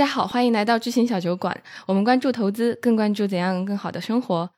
[0.00, 1.54] 家好，欢迎来到知行小酒馆。
[1.84, 4.48] 我们关注投资，更关注怎样更好的生活。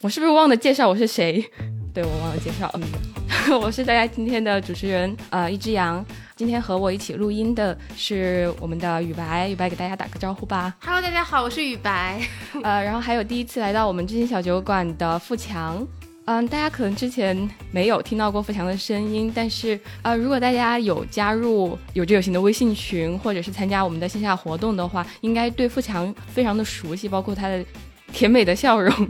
[0.00, 1.44] 我是不是忘了介绍我是谁？
[1.92, 2.72] 对我忘了介绍，
[3.60, 6.04] 我是大家今天的主持人，呃，一只羊。
[6.36, 10.72] 今天和我一起录音的是我们的雨白，雨白给大家打个招呼吧。
[10.80, 12.20] Hello，大家好，我是雨白。
[12.62, 15.84] 呃，然后还有第一次来到我们知行小酒馆的富强。
[16.24, 17.36] 嗯，大家可能之前
[17.72, 27.64] 没有听到过富强的声音，但是呃，如果大家有加入有志有行的微信群，或者是参加我们的线下活动的话，应该对富强非常的熟悉，包括他的
[28.12, 29.08] 甜美的笑容。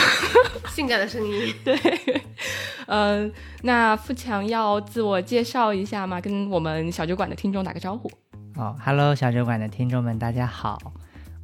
[0.72, 1.78] 性感的声音，对，
[2.86, 3.30] 嗯、
[3.62, 6.20] 那富强要自我介绍一下吗？
[6.20, 8.10] 跟我们小酒馆的听众打个招呼。
[8.56, 10.78] 哦，Hello，小酒馆的听众们，大家好，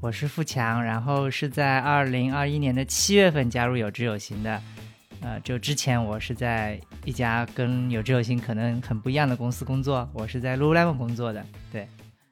[0.01, 4.61] 我是富强，然后是在二零二一年的七月份加入有志有行的。
[5.23, 11.45] 呃，就之前我是在一家跟有志有心可能很不一样的公司工作，我是在 Lululemon 工作的。
[11.71, 11.87] 对，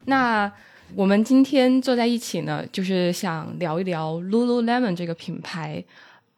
[0.06, 0.50] 那
[0.94, 5.84] 我们今天坐在一起呢，就是想聊一聊 Lululemon 这个品牌。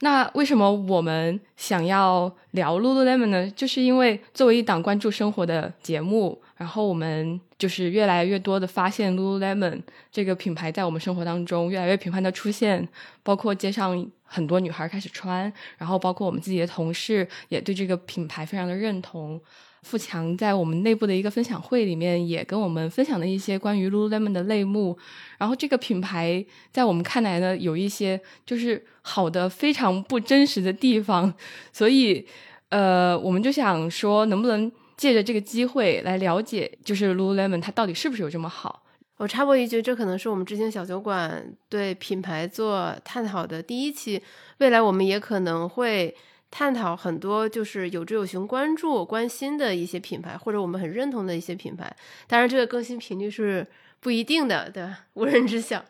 [0.01, 3.51] 那为什么我们想要聊 Lululemon 呢？
[3.51, 12.89] 就是因为作为一档关注生活的节目，然后我们就是越来越多的发现 Lululemon 这个品牌在我们生活当中越来越频繁的出现，
[13.23, 19.39] 包括街上很多女孩开始穿，然后包括我们自己的同事也对这个品牌非常的认同。
[19.83, 24.99] 富强在我们内部的一个分享会里面也跟我们分享了一些关于 Lululemon 的类目，
[25.39, 31.33] 然后这个品牌在我们看来呢，有一些就是好的非常不真实的地方，
[31.73, 32.27] 所以
[32.69, 34.71] 呃，我们就想说，能不能
[35.01, 38.83] 借着这个机会来了解，就是 Lululemon 它到底是不是有这么好？
[39.17, 44.21] 我插播一句，这可能是我们知行小酒馆对品牌做探讨的第一期，
[44.59, 46.15] 未来我们也可能会
[46.51, 51.91] 探讨很多就是有志有行关注、关心的一些品牌，或者我们很认同的一些品牌。
[52.27, 53.67] 当然，这个更新频率是
[54.01, 55.07] 不一定的，对吧？
[55.15, 55.83] 无人知晓。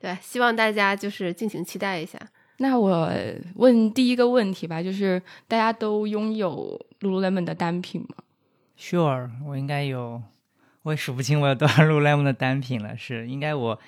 [0.00, 2.18] 对，希望大家就是敬请期待一下。
[2.56, 3.12] 那我
[3.54, 8.16] 问第一个问题吧，就是大家都拥有 Lululemon 的单品吗？
[8.78, 10.22] Sure，我应该有，
[10.82, 12.96] 我也数不清我有多少 Lululemon 的单品了。
[12.96, 13.78] 是，应该我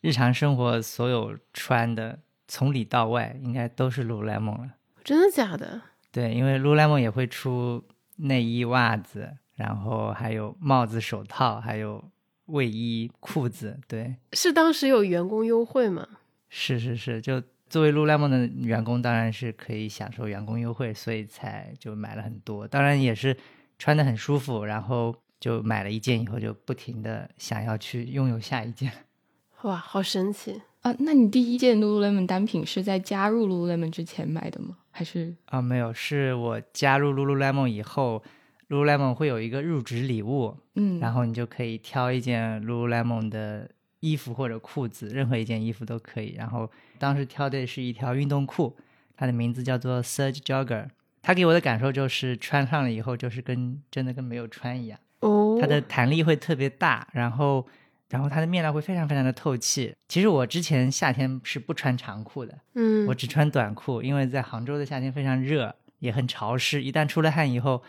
[0.00, 4.70] 日常生活所有穿的，从里到外应该都是 Lululemon 了。
[5.02, 5.82] 真的假的？
[6.12, 7.84] 对，因为 Lululemon 也会出
[8.16, 12.02] 内衣、袜子，然后还有帽子、手套，还有
[12.46, 13.78] 卫衣、裤子。
[13.86, 16.06] 对，是当时有员工优惠吗？
[16.48, 22.66] 是是是，就作为 Lululemon 的员工，当然是可以享受员工优惠，所以才就买了很多。
[22.66, 23.36] 当然也是
[23.78, 28.90] 穿的很舒服，然后就买了一件以后，就不停的想要去拥有下一件。
[29.62, 30.62] 哇，好神奇！
[30.82, 34.76] 啊，那你第一件 Lululemon 单品是在加入 Lululemon 之前买的吗？
[34.90, 38.22] 还是啊、没有，是我加入 Lululemon 以后
[38.68, 43.68] ，Lululemon 会有一个入职礼物，嗯，然后你就可以挑一件 Lululemon 的
[44.00, 46.34] 衣服或者裤子，任何一件衣服都可以。
[46.36, 48.76] 然后当时挑的是一条运动裤，
[49.16, 50.88] 它的名字叫做 Surge Jogger。
[51.26, 54.96] 它给我的感受就是穿上了以后，就是跟真的跟没有穿一样。
[55.18, 57.66] 哦，它的弹力会特别大，然后
[58.08, 59.92] 然后它的面料会非常非常的透气。
[60.06, 66.80] 其实我之前夏天是不穿长裤的，嗯，我只穿短裤，因为在杭州的夏天非常热，也很潮湿。
[66.80, 67.82] 一旦出了汗以后，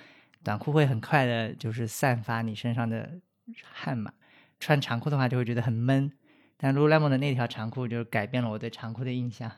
[0.44, 3.20] 短裤会很快的，就是散发你身上的
[3.72, 4.12] 汗嘛。
[4.60, 6.12] 穿长裤的话就会觉得很闷。
[6.58, 9.52] 但 Lululemon 的那条长裤就改变了我对长裤的印象。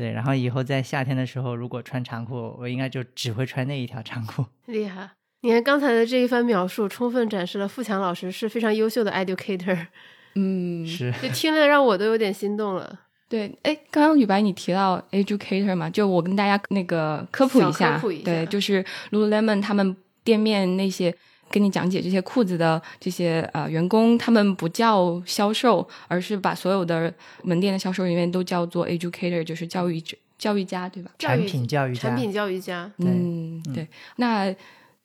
[0.00, 4.42] 对，然后以后在夏天的时候，如果穿长裤，我应该就只会穿那一条长裤。
[4.64, 5.10] 厉害！
[5.42, 9.88] 你看刚才的这一番描述，充分展示了富强老师是非常优秀的 educator，
[10.36, 13.00] 嗯，是，就听了让我都有点心动了。
[13.28, 19.94] 对，哎，刚刚雨白你提到 educator 嘛，就我跟大家那个科普一下，科普一下对，就是 Lululemon 他们
[20.24, 21.14] 店面那些
[21.50, 27.12] 跟你讲解这些裤子的这些呃员工，他们不叫销售，而是把所有的
[27.42, 31.10] 门店的销售人员都叫做 educator，就是教育者、教育家，对吧？
[31.18, 33.86] 教育产品教育家产品教育家，对嗯，对。
[34.16, 34.54] 那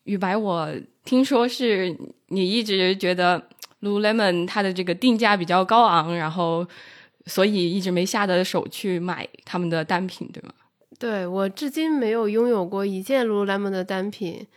[0.03, 0.71] 雨白，我
[1.03, 1.97] 听说是
[2.27, 3.41] 你一直觉得
[3.81, 6.65] Lululemon 它的这个定价比较高昂，然后
[7.25, 10.53] 所以一直没下得手去买他们的单品，对吗？
[10.97, 14.47] 对我至今没有拥有过一件 Lululemon 的单品，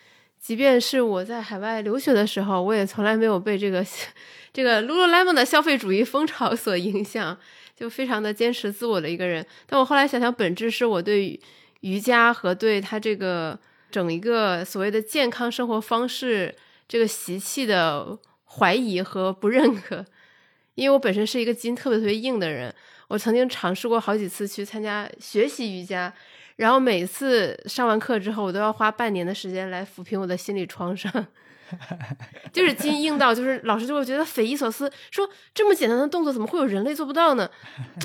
[0.40, 3.84] 即便是我在海外留学的时候，我也从来没有被这个
[4.52, 7.38] 这个 Lululemon 的消费主义风潮所影响，
[7.76, 9.44] 就非常的坚持自我的一个人。
[9.66, 11.38] 但我后来想想，本质是我对
[11.80, 13.58] 瑜伽和对他这个
[13.90, 16.54] 整一个所谓的健康生活方式
[16.86, 20.04] 这个习气的怀疑和不认可。
[20.74, 22.72] 因为我本身是一个筋特别特别硬的人，
[23.08, 26.14] 我曾经尝试过好几次去参加学习瑜伽，
[26.58, 31.26] 然后每次上完课之后，我都要花半年的时间来抚平我的心理创伤。
[32.50, 37.48] 就是筋硬到，就是老师就会觉得匪夷所思，说这么简单的动作怎么会有人类做不到呢？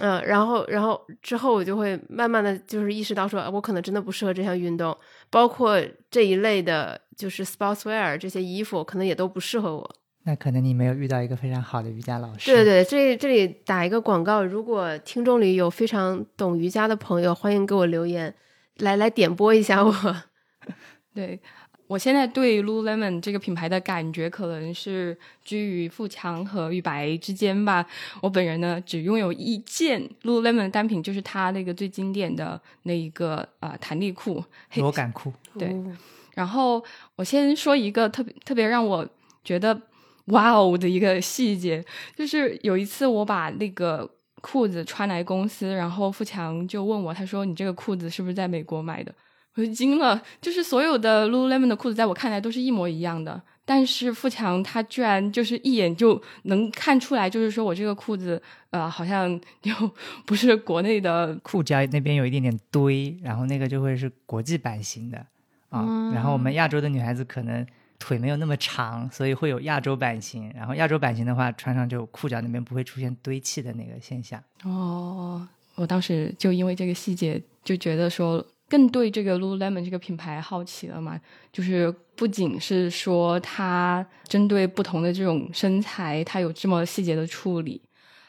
[0.02, 4.96] 嗯，然后，然后之后我就会慢慢的就是意识到，说我可能真的不适合这项运动，
[5.30, 9.96] 包括这一类的，就是 sportswear 这些衣服，可能也都不适合我。
[10.24, 12.52] 那可能你没有遇到一个非常好的瑜伽老师。
[12.52, 18.34] 对对，这里这里打一个广告，如果听众里有非常懂瑜伽的朋友，欢迎给我留言，
[18.78, 19.94] 来来点播一下我。
[21.14, 21.40] 对。
[21.88, 27.86] 我现在对 Lululemon 这个品牌的感觉可能是居于富强和玉白之间吧。
[28.22, 34.44] 我本人呢，只拥有一件 Lululemon 单品，就是它那个最经典的那一个呃弹力裤，
[34.78, 35.32] 螺杆裤。
[35.60, 35.76] 对。
[36.34, 36.84] 然后
[37.18, 39.08] 我先说一个特别特别让我
[39.44, 39.80] 觉得
[40.26, 41.84] 哇哦的一个细节，
[42.16, 44.10] 就是有一次我把那个
[44.42, 49.14] 裤子穿来公司，然后富强就问我，他说：“你这个裤子是不是在美国买的？”
[49.56, 58.42] 我就惊了，就是所有的 Lululemon 的裤子，在我看来都是一模一样的，但是富强他居然就是一眼就能看出来，就是说我这个裤子，
[58.72, 59.72] 呃，好像就
[60.26, 61.38] 不是国内的。
[61.44, 65.18] 裤脚那边有一点点堆，然后那个就会是国际版型的
[65.70, 67.64] 啊，然后我们亚洲的女孩子可能
[68.06, 74.44] 腿没有那么长，所以会有亚洲版型，然后亚洲版型的话，穿上就裤脚那边不会出现堆砌的那个现象。
[74.64, 78.46] 哦，我当时就因为这个细节就觉得说。
[78.70, 81.20] 更对这个 Lululemon 这个品牌好奇了嘛？
[81.52, 87.80] 就是不仅是说它针对不同的这种身材，它有这么细节的处理。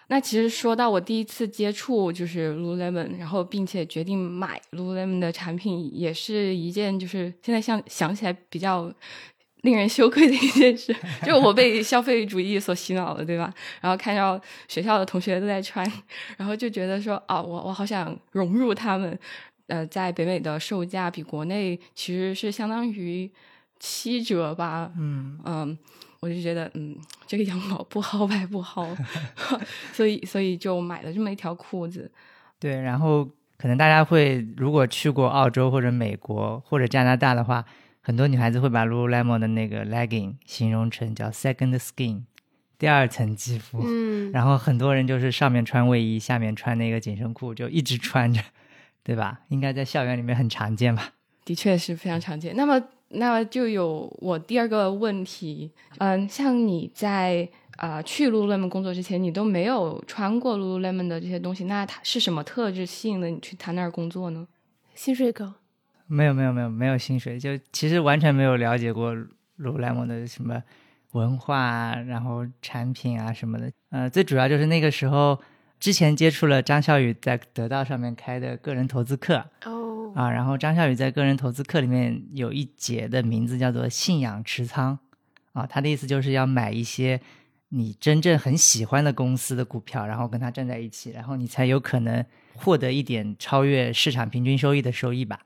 [0.09, 8.93] 那其实说到我第一次接触就是 Lululemon，然后并且决定买 Lululemon 的产品，也是一件就是现在想想起来比较
[9.65, 10.97] 令人羞愧的一件事，
[11.27, 13.53] 就我被消费主义所洗脑了，对吧？
[13.81, 15.85] 然后看到学校的同学都在穿，
[16.39, 19.19] 然后就觉得说啊，我我好想融入他们。
[19.67, 23.31] 呃，在北美的售价比国内其实是相当于
[23.81, 24.93] 七折吧。
[24.99, 25.79] 嗯嗯，
[26.21, 26.95] 我就觉得，嗯，
[27.27, 28.87] 这个羊毛不薅白不薅，
[29.91, 32.13] 所以所以就买了这么一条裤子。
[32.61, 33.25] 对，然后
[33.57, 37.65] 可能大家会如果去过澳洲或者美国或者加拿大的话，
[38.07, 42.25] 很多女孩子会把 Lululemon 的那个 legging 形容成叫 second skin，
[42.79, 43.81] 第二层肌肤。
[43.83, 48.43] 嗯，然后很多人就是上面穿卫衣，下面穿那个紧身裤，就一直穿着。
[49.03, 49.41] 对吧？
[49.49, 51.13] 应该在校园里面很常见吧？
[51.45, 52.55] 的确是非常常见。
[52.57, 57.47] 那么，那么就有我第二个问题，嗯，像你在
[57.77, 64.47] 啊去 Lululemon 工作之前，你都没有穿过 Lululemon 的这些东西，那它是什么特质吸引了你去他那儿工作呢？
[64.95, 65.53] 薪水高？
[66.07, 69.15] 没有，没有，没有，没有薪水，就其实完全没有了解过
[69.59, 70.63] Lululemon 的什么
[71.13, 73.71] 文化，然后产品啊什么的。
[73.91, 75.41] 呃，最主要就是那个时候。
[75.81, 84.99] 之前接触了张笑宇在得到上面开的个人投资课哦啊，然后张笑宇在个人投资课里面有一节的名字叫做“信仰持仓”，
[85.53, 87.21] 啊，他的意思就是要买一些
[87.69, 92.25] 你真正很喜欢的公司的股票，然后跟他站在一起，然后你才有可能
[92.55, 95.39] 获得一点超越市场平均收益的收益吧。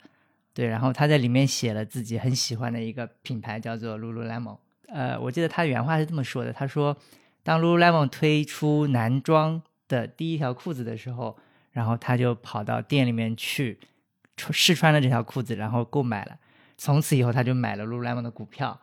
[0.58, 4.58] 对，然后他在里面写了自己很喜欢的一个品牌叫做 Lululemon，
[4.88, 6.96] 呃，我记得他原话是这么说的，他说，
[7.44, 9.62] 当 Lululemon 推出男装。
[9.88, 11.34] 的第一条裤子的时候，
[11.72, 13.78] 然后他就跑到店里面去
[14.36, 16.36] 试穿了这条裤子，然后购买了。
[16.76, 18.78] 从此以后，他就买了 Lululemon 的股票，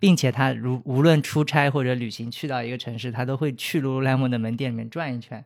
[0.00, 5.44] 并且他如无论出差或者旅行去到一个城市，他都会去 Lululemon 的门店里面转一圈，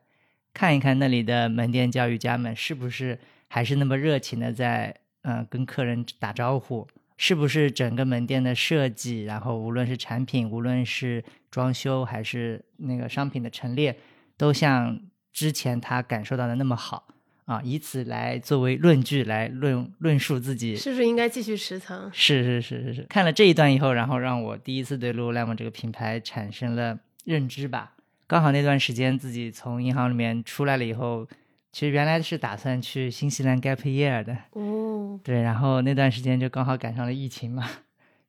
[0.55, 6.87] 看一看那里的门店教育家们是不是还是那么热情的在嗯跟客人打招呼，
[7.17, 13.97] 是不是整个门店的设计，然后无论是产品，无论是装修还是那个商品的陈列。
[14.37, 14.99] 都像
[15.33, 17.07] 之前他感受到的那么好
[17.45, 22.11] 啊，以此来作为论据来论论述自己是不是应该继续持仓？
[22.12, 23.02] 是是是是是。
[23.02, 27.93] 看了这一段以后，然后让我第一次对 Lululemon 这个品牌产生了认知吧。
[28.26, 31.29] 刚好那段时间自己从银行里面出来了以后，
[31.73, 35.19] 其实原来是打算去新西兰 gap year 的哦。
[35.25, 37.69] 对，然后那段时间就刚好赶上了疫情嘛，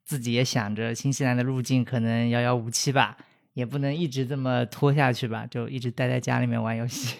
[0.04, 3.16] 自己也想着新西兰的入境可能遥遥无期吧。
[3.52, 7.18] 也不能一直这么拖下去吧，就一直待在家里面玩游戏，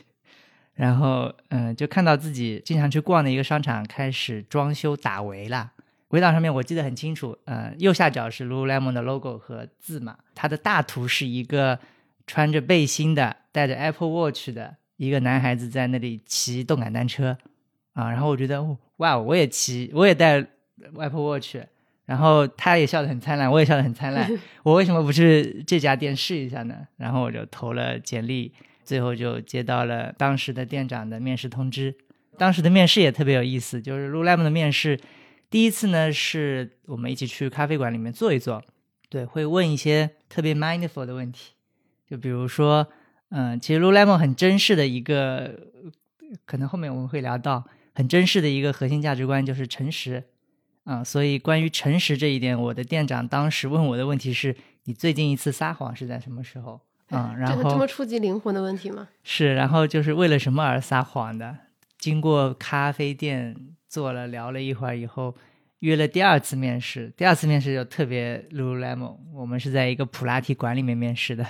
[0.74, 5.70] 然后嗯，就看到自己经常去逛的一个商场开始装修打围了。
[6.08, 11.78] 围挡上面我记得很清楚，呃，右下角是 Lululemon 的 logo 和字嘛，它的大图是一个
[12.26, 17.36] 穿着背心的、戴着 Apple Watch 的一个男孩子在那里骑动感单车
[17.92, 18.64] 啊，然后我觉得
[18.98, 20.44] 哇，我也骑，我也带
[20.96, 21.56] Apple Watch。
[22.06, 24.30] 然后他也笑得很灿烂，我也笑得很灿烂。
[24.62, 26.86] 我为什么不去这家店试一下呢？
[26.98, 28.52] 然后我就投了简历，
[28.84, 31.94] 最后就接到了当时的店长的面试通知。
[32.36, 35.00] 当时的面试也特别有意思，就是 Lululemon 的面试，
[35.48, 38.62] 第一次呢是我们一起去咖啡馆里面坐一坐，
[39.08, 41.54] 对，会问一些特别 mindful 的问题，
[42.06, 42.86] 就比如说，
[43.30, 45.70] 嗯，其实 Lululemon 很珍视的一个，
[46.44, 47.64] 可能后面我们会聊到，
[47.94, 50.22] 很珍视的一个核心价值观就是诚实，
[50.84, 54.54] 啊、所以关于诚实这一点，我的店长当时问我的问题是：
[54.84, 56.80] 你最近一次撒谎是在什么时候？
[57.08, 59.08] 啊、然这个这么触及灵魂的问题吗？
[59.22, 61.56] 是，然后就是为了什么而撒谎的？
[61.98, 63.54] 经过咖啡店
[63.88, 65.34] 坐了聊了一会儿以后，
[65.80, 67.12] 约了第二次面试。
[67.16, 71.46] 第二次面试就特别 Lululemon，我们是在一个普拉提馆里面面试的。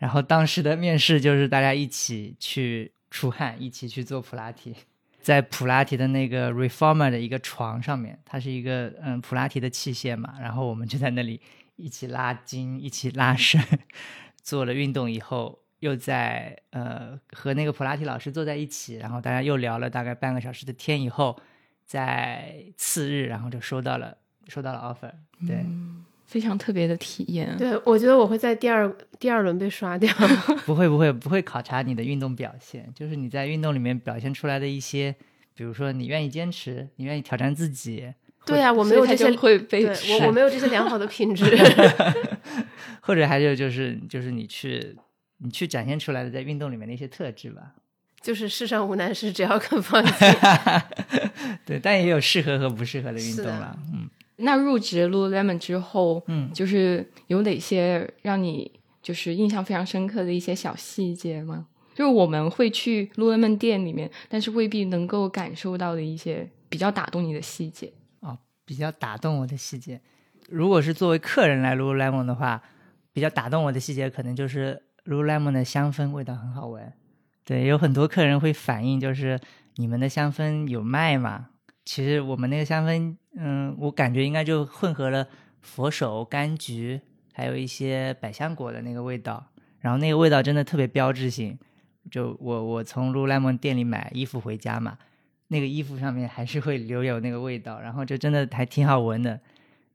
[0.00, 4.74] 然后当时的面试就是大家一起去出汗，一起去做普拉提，
[5.20, 11.38] 在普拉提的那个 Reformer 的一个床上面，它是一个嗯普拉提的器械嘛，然后我们就在那里
[11.76, 13.62] 一起拉筋，一起拉伸，
[14.42, 21.38] 做了运动以后，又在呃和那个普拉提老师坐在一起，然后大家又聊了大概半个小时的天以后，
[21.84, 24.16] 在次日，然后就收到了
[24.48, 25.12] 收到了 offer，
[25.46, 25.66] 对。
[26.30, 27.56] 非常特别的体验。
[27.58, 30.08] 对，我觉得我会在第二第二轮被刷掉。
[30.64, 35.12] 不会不会不会考察你的运动表现，就是你在运动里面表现出来的一些，
[35.56, 38.14] 比如说你愿意坚持，你愿意挑战自己，
[38.46, 41.44] 对呀、我没有这些，会被我我没有这些良好的品质。
[43.02, 44.96] 或者还有就是就是你去
[45.38, 47.74] 你去展现出来的在运动里面的一些特质吧。
[48.22, 50.12] 就是世上无难事，只要肯放弃。
[51.66, 53.76] 对，但也有适合和不适合的运动了。
[53.92, 54.08] 嗯
[54.40, 58.70] 那入职 Lululemon 之后，嗯，就是有哪些让你
[59.02, 61.66] 就是印象非常深刻的一些小细节吗？
[61.94, 68.38] 就是我们会去 Lululemon 店里面，但是未必能够感受到的一些比较打动你的细节哦。
[68.64, 70.00] 比较打动我的细节。
[70.48, 72.62] 如果是作为客人来 Lululemon 的话，
[73.12, 76.92] 比较打动我的细节可能就是 Lululemon 的香氛味道很好闻。
[77.44, 79.38] 对，有很多客人会反映，就是
[79.76, 81.48] 你们的香氛有卖吗？
[81.84, 85.26] 其实我们那个香氛，嗯，我感觉应该就混合了
[85.60, 87.00] 佛手、柑橘，
[87.32, 89.46] 还有一些百香果的那个味道。
[89.80, 91.58] 然后那个味道真的特别标志性。
[92.10, 94.98] 就我我从 Lululemon 店里买衣服回家嘛，
[95.48, 99.38] 那个衣服上面还是会留有那个味道，然后就真的还挺好闻的。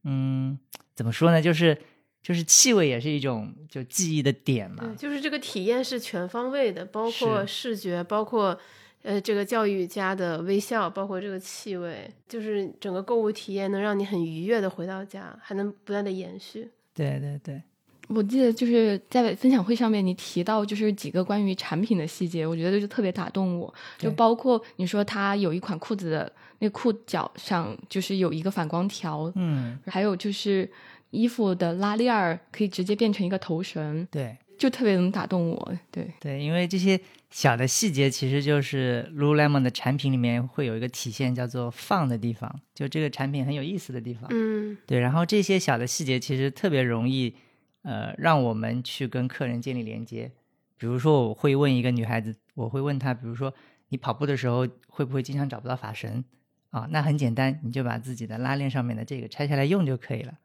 [0.03, 0.57] 嗯，
[0.93, 1.41] 怎么说呢？
[1.41, 1.77] 就是
[2.21, 4.83] 就是气味也是一种就记忆的点嘛。
[4.85, 8.57] 对，就是这个体验是全方位的，包括视觉，包括
[9.05, 16.67] 呃这个教育家的微笑，包括这个气味，就是整个购物体验能让你很愉悦的回到家，还能不断的延续。
[16.95, 17.61] 对对对，
[18.07, 23.71] 我记得就是在分享会上面，你提到就是几个关于产品的细节，我觉得就特别打动我。
[23.97, 30.67] 就包括你说它有一款裤子的那裤脚上就是有一个反光条，嗯，还有就是
[31.11, 35.73] 衣服的拉链儿可以直接变成一个头绳，对就特别能打动我。
[35.91, 36.99] 对，对，因为这些
[37.35, 44.25] 小的细节其实就是 Lululemon 的产品里面会有一个体现，叫做放的地方，就这个产品很有意思的地方。
[44.29, 47.35] 嗯，对，然后这些小的细节其实特别容易，
[47.81, 50.31] 呃，让我们去跟客人建立连接。
[50.77, 53.53] 比如说，我会问一个女孩子，我会问她，比如说
[53.89, 56.23] 你跑步的时候会不会经常找不到发绳
[56.69, 56.87] 啊？
[56.89, 60.35] 那很简单，你就把自己的拉链上面的这个拆下来用就可以了。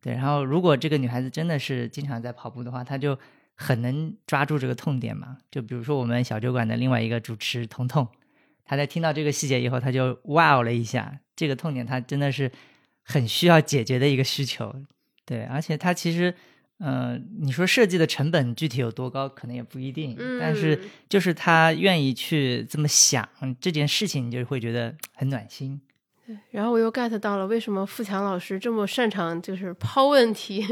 [0.00, 3.18] 对，然后如果这个女孩子真的是经常在跑步的话，她就
[3.60, 5.36] 很能抓住这个痛点嘛。
[5.50, 8.08] 就比如说我们小酒馆的另外一个主持彤彤，
[8.64, 12.50] 他在听到这个细节以后，他就哇哦了一下，这个痛点他真的是
[13.02, 14.74] 很需要解决的一个需求。
[15.26, 16.34] 对，而且他其实，
[16.78, 23.28] 呃，你说设计的成本具体有多高，可能也不一定，但是嗯就是他愿意去这么想
[23.60, 25.80] 这件事情，你就会觉得很暖心。
[26.26, 30.64] 对然后我又 get 到了为什么富强老师这么擅长就是抛问题，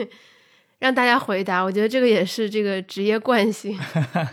[0.79, 1.63] 让大家回答。
[1.63, 3.79] 我觉得这个也是这个职业惯性。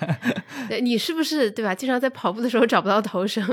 [0.69, 1.73] 对你是不是对吧？
[1.73, 3.43] 经常在跑步的时候找不到头绳？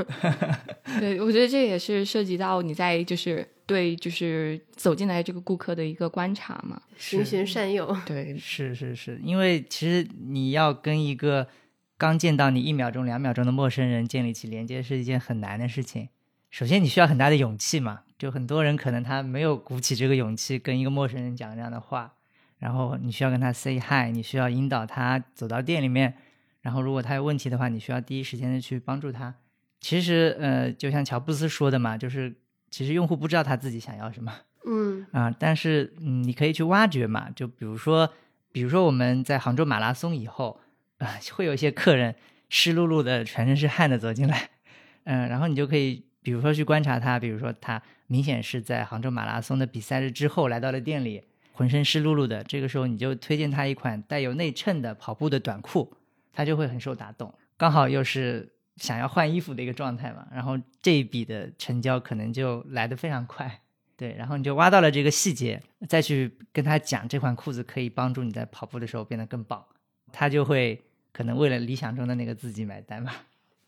[0.99, 6.81] 对，我觉得这也是涉及到你在就是对就是走进来这个顾客的一个观察嘛。
[6.97, 7.95] 循循善诱。
[8.05, 11.47] 对， 是是是，因为其实你要跟一个
[11.97, 16.09] 刚见到你一秒钟、两秒钟的陌生人建立起连接，是一件很难的事情。
[16.49, 22.13] 首先，你需要很大的勇气嘛，就很多人可能他没有鼓起这个勇气跟一个陌生人讲这样的话，
[22.63, 26.13] 然后你需要跟他 say hi，你需要引导他走到店里面，
[26.61, 29.35] 然后如果他有问题的话，你需要第一时间的去帮助他。
[29.81, 32.33] 其实，呃，就像乔布斯说的嘛，就是
[32.71, 34.33] 其实用户不知道他自己想要什么，
[34.65, 38.09] 嗯啊，但是嗯，你可以去挖掘嘛，就比如说，
[38.53, 40.61] 比如说我们在杭州马拉松以后，
[40.99, 42.15] 啊、会有一些客人
[42.47, 44.49] 湿漉漉的，全身是汗的走进来，
[45.03, 55.95] 嗯，然后你就可以，比如说去观察他，比如说他明显是在杭州马拉松的比赛日之后来到了店里，浑身湿漉漉的，这个时候你就推荐他一款带有内衬的跑步的短裤，
[56.33, 63.61] 他就会很受打动，刚好又是想要换衣服的一个状态嘛，然后这一笔的成交可能就来得非常快。
[63.95, 69.63] 对，然后你就挖到了这个细节，再去跟他讲这款裤子可以帮助你在跑步的时候变得更棒，
[70.11, 70.81] 他就会
[71.11, 73.13] 可能为了理想中的那个自己买单嘛。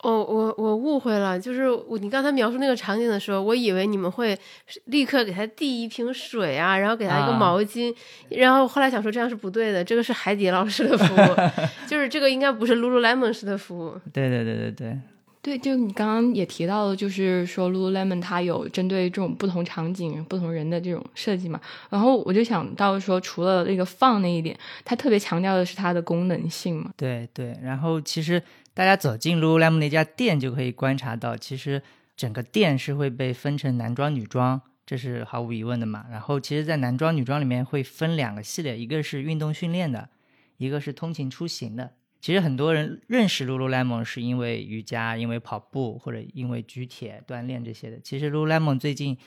[0.06, 4.38] 哦，我我误会了，就是我你刚才描述那个场景的时候，我以为你们会
[4.86, 7.92] 立刻给他递一瓶水啊，然后给他一个毛巾，
[8.30, 11.36] 然后后来想说这样是不对的，这个是海底捞式的服务，
[11.90, 14.00] 就是这个应该不是 Lululemon 式的服务。
[14.14, 15.00] 对对对对对。
[15.42, 21.62] 对，就你刚刚也提到了，就是说 Lululemon 它有针对这种不同场景、不同人的这种设计嘛。
[21.92, 26.90] 然后我就想到说，除了那个放那一点，它特别强调的是它的功能性嘛。
[26.98, 27.56] 对对。
[27.62, 28.42] 然后其实
[28.76, 31.82] 大家走进 Lululemon 那家店就可以观察到，其实
[32.18, 36.06] 整个店是会被分成男装、女装，这是毫无疑问的嘛。
[36.12, 40.10] 然后其实，在男装、女装里面会分两个系列，一个是运动训练的，
[40.58, 41.94] 一个是通勤出行的。
[42.20, 47.98] 其实很多人认识 Lululemon 是因为瑜伽、因为跑步或者因为举铁锻炼这些的。
[48.04, 49.18] 其实 Lululemon 最近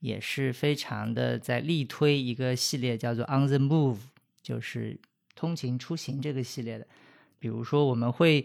[0.00, 3.96] 也是非常的在力推一个系列，叫做 On the Move，
[4.42, 5.00] 就是
[5.34, 6.86] 通勤出行这个系列的。
[7.38, 8.44] 比如说，我们会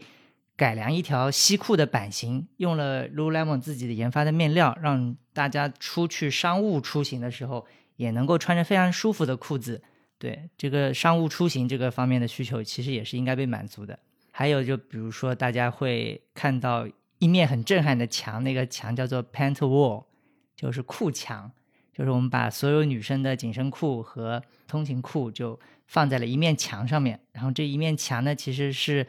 [0.58, 7.66] 改良一条西裤的版型，用了 Lululemon 自己的研发的面料，让大家出去商务出行的时候
[7.98, 9.84] 也能够穿着非常舒服的裤子。
[10.18, 14.00] 对这个商务出行这个方面的需求，其实也是应该被满足的。
[14.32, 16.88] 还有，就比如说，大家会看到
[17.20, 20.06] 一面很震撼的墙，那个墙叫做 Pant Wall，
[20.56, 21.52] 就是裤墙，
[21.94, 27.20] 就是我们把所有女生的紧身裤和通勤裤就放在了一面墙上面。
[27.34, 29.06] 然后这一面墙呢，其实是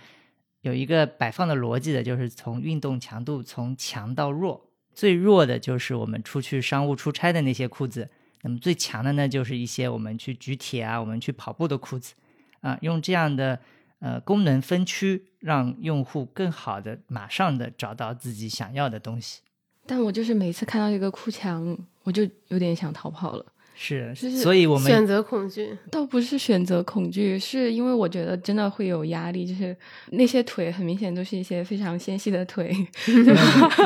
[0.66, 8.10] 有一个摆放的逻辑的，就是从运动强度从强到弱，最弱的就是我们出去商务出差的那些裤子。
[8.42, 12.14] 那么最强的呢，就是一些我们去举铁啊，我们去跑步的裤子，
[12.62, 13.60] 啊，用这样的
[14.00, 19.42] 呃功能分区，让用户更好的马上的找到自己想要的东西。
[19.86, 23.46] 但我就是每次看到这个裤墙，我就有点想逃跑了。
[23.78, 29.76] 是，所以我们选择恐惧倒不是选择恐惧，是因为我觉得真的会有压力，就是
[30.12, 32.74] 那些腿很明显都是一些非常纤细的腿，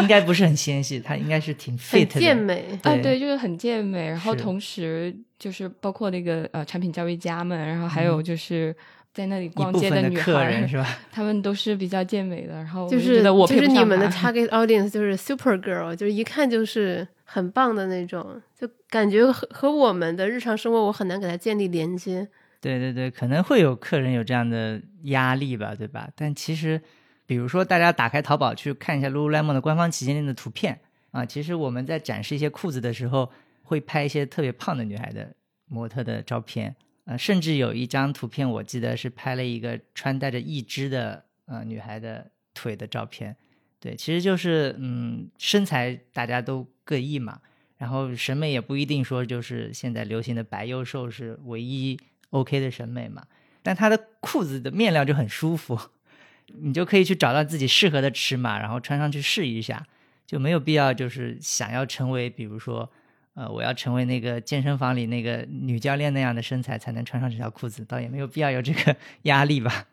[0.01, 4.07] 应该不是很纤细，它应该是挺 fit 的，健美啊，对，就是很健美。
[4.07, 8.75] 然后同时就是包括那个呃产品教育家们，然后还有就是
[9.12, 10.87] 在那里逛街的女孩是吧？
[11.11, 12.55] 他们都是比较健美的。
[12.55, 17.07] 然后就是我就是你们的 target audience 就是 super girl，就是一看就是。
[17.33, 22.27] 很棒的那种，就感觉和和我们的日常生活，我很难给他建立连接。
[22.61, 26.11] 对对对，可能会有客人有这样的压力吧，对吧？
[26.16, 26.83] 但其实，
[27.27, 30.81] 比如说大家打开淘宝去看一下 Lululemon 的官方旗舰店的图片
[31.12, 33.31] 啊，其实我们在展示一些裤子的时候，
[33.62, 35.33] 会拍一些特别胖的女孩的
[35.66, 36.75] 模特的照片
[37.11, 43.37] 啊，甚至有一张图片，我记得是拍了一个穿戴着一只的呃女孩的腿的照片。
[43.81, 47.40] 对，其实就是嗯，身材大家都各异嘛，
[47.79, 51.99] 然后审美也不一定说就是现在流行的白幼瘦是唯一
[52.31, 53.27] OK 的审美嘛。
[53.61, 55.77] 但它的裤子的面料就很舒服，
[56.62, 59.85] 你就可以去找到自己适合的尺码，然后穿上去试一下，
[60.25, 62.88] 就没有必要就是想要成为，比如说，
[63.35, 69.87] 呃，我要成为那个健身房里那个女教练那样的身材才能穿上这条裤子，倒也没有必要有这个 压力吧。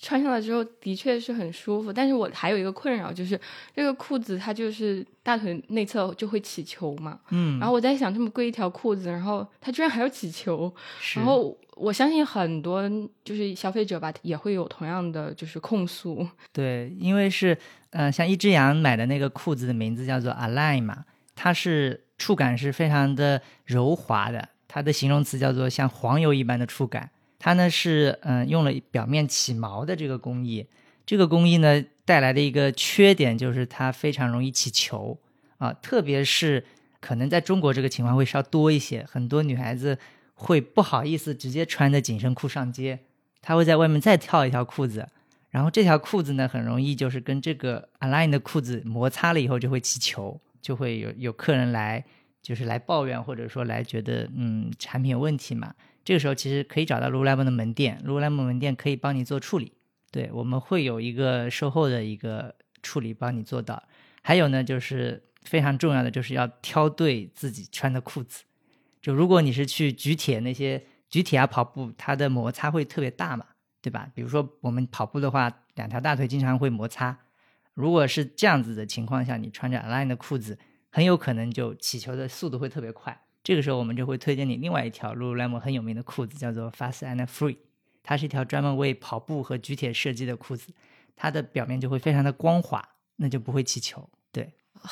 [0.00, 3.40] 穿上了之后的确是很舒服，但是我还有一个困扰，就是
[3.72, 10.74] 这个裤子它就是大腿内侧就会起球嘛，嗯，然后我在想这么贵一条裤子，然后它居然还要起球，
[11.14, 12.82] 然后我相信很多
[13.22, 17.56] 就是消费者吧也会有同样的就是控诉， 对，因为是
[17.90, 21.04] 呃像一只羊买的那个裤子的名字叫做 Align 嘛，
[21.36, 27.10] 它是触感是非常的柔滑的，它的形容词叫做像黄油一般的触感。
[27.40, 30.64] 它呢是嗯用了表面起毛的这个工艺，
[31.04, 35.18] 这个工艺呢带来的一个缺点就是它非常容易起球
[35.58, 36.64] 啊，特别是
[37.00, 39.98] 可能在中国这个情况会稍多一些，很多女孩子
[40.34, 43.00] 会不好意思直接穿着紧身裤上街，
[43.40, 45.08] 她会在外面再跳一条裤子，
[45.50, 52.02] 然后这条裤子呢很容易就是跟这个 Align 的裤子摩擦了以后就会起球，就会有有客人来
[52.40, 55.74] 就是来抱怨或者说来觉得嗯产品有问题嘛。
[56.04, 59.72] 这个时候其实可以找到 Lululemon 的门店，Lululemon 门店可以帮你做处理。
[60.10, 63.82] 对，我们会有一个售后的一个处理帮你做到。
[64.22, 68.44] 还有呢，就是非常重要的，就是要挑对自己穿的裤子。
[69.00, 73.46] 就如果你是去举铁那些举铁啊跑步，它的摩擦会特别大嘛，
[73.80, 74.08] 对吧？
[74.14, 77.16] 比如说我们跑步的话，两条大腿经常会摩擦。
[77.74, 80.58] 如果是这样子的情况下，你穿着 Align 的裤子，
[80.90, 83.18] 很有可能就起球的速度会特别快。
[83.42, 87.56] 这个时候，我们就会推荐你另外一条 Lululemon 很有名的裤子，叫做 Fast and Free。
[88.02, 90.72] 它是一条专门为跑步和举铁设计的裤子，
[91.16, 94.08] 它的表面就会非常的光滑那就不会起球。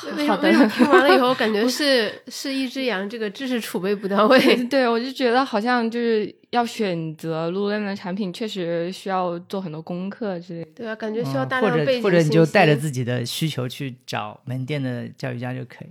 [0.01, 4.39] 对，为什好的么为什么听完了以后 感觉是是一只羊这个知识储备不到位？
[4.69, 10.71] 对，我就觉得好像就是要选择 Lululemon 的产品，确实需要做很多功课之类的。
[10.75, 15.89] 对啊，感觉需要大量背景者或者你就带着自己的需求去找门店的教育家就可以。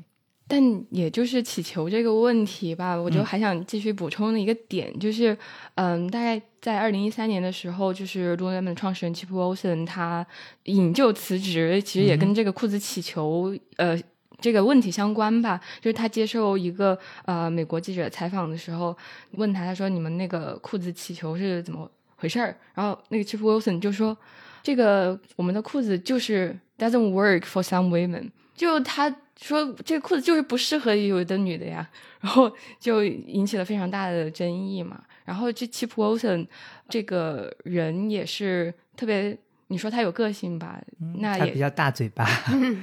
[0.51, 5.37] 但也就是乞求这个问题吧，我就嗯还想继续补充的一个点，就是，
[5.77, 10.27] 嗯，大概在二零一三年的时候，就是 Lululemon 的创始人 Chip Wilson 他
[10.65, 13.97] 引咎辞职，其实也跟这个裤子乞求，呃。
[14.43, 18.97] 这个问题相关吧，就是他接受一个呃美国记者采访的时候，
[19.33, 21.87] 问他，他说你们那个裤子乞求是怎么
[22.17, 22.57] 回事儿？
[22.73, 24.17] 然后那个 Chip Wilson 就说，
[24.63, 29.09] 这个我们的裤子就是 doesn't work for some women，就他
[29.41, 31.89] 说这个裤子就是不适合有的女的呀，
[32.21, 35.03] 然后就引起了非常大的争议嘛。
[35.25, 36.47] 然后这 Chip Wilson
[36.87, 39.35] 这个人也是特别，
[39.69, 40.79] 你说他有个性吧，
[41.17, 42.29] 那也他比较大嘴巴，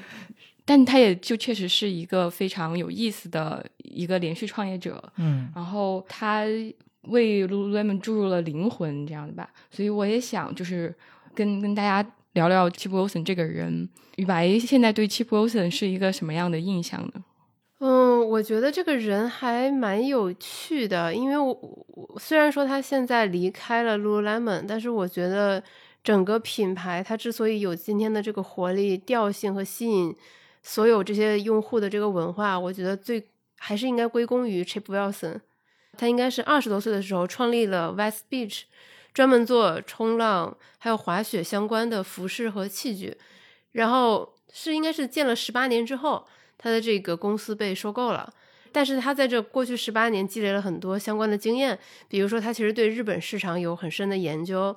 [0.66, 6.42] 但他也就确实是一个非常有意思的一个连续创业者，嗯然后他
[7.02, 9.48] 为 Lululemon 注入了灵魂，这样的吧。
[9.70, 10.96] 所以我也想就是
[11.36, 13.90] 跟跟大家聊聊 Chip Wilson 这个人。
[14.18, 17.24] 雨白现在对 Chip Wilson 是一个什么样的印象呢？
[17.80, 25.64] 嗯，我觉得这个人还蛮有趣的，因为我我虽然说他现在离开了 Lululemon，但是我觉得
[26.04, 30.16] 整个品牌它之所以有今天的这个活力、调性和吸引
[30.62, 33.24] 所有这些用户的这个文化，我觉得最
[33.58, 35.40] 还是应该归功于 Chip Wilson。
[35.98, 38.62] 他应该是二十多岁的时候创立了 West Beach，
[39.18, 43.18] 专门做冲浪还有滑雪相关的服饰和器具，
[43.72, 46.28] 然后是应该是建了十八年之后。
[46.56, 48.32] 他的这个公司被收购了，
[48.72, 54.76] 但是他在这过去十八年积累了很多相关的经验，比如说他其实对日本市场有很深的研究，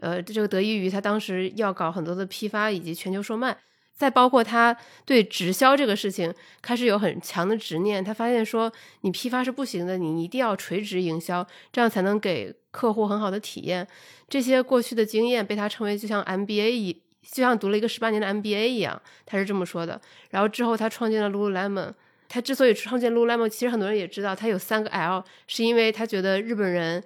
[0.00, 3.56] 呃，这个得益于他当时要搞很多的批发以及全球售卖，
[3.96, 6.32] 再包括他对直销这个事情
[6.62, 13.88] 开始有很强的执念，他发现说你批发是不行的，你一定要垂直营销，这样才能给客户很好的体验。
[14.28, 17.02] 这些过去的经验被他称为就像 MBA 一。
[17.28, 20.00] 就像读了一个十八年的 MBA 一样，他是这么说的。
[20.30, 21.92] 然后之后他创建了 Lululemon。
[22.28, 27.02] 他之所以创建 Lululemon，其实很多人也知道，他有三个 L，是因为他觉得日本人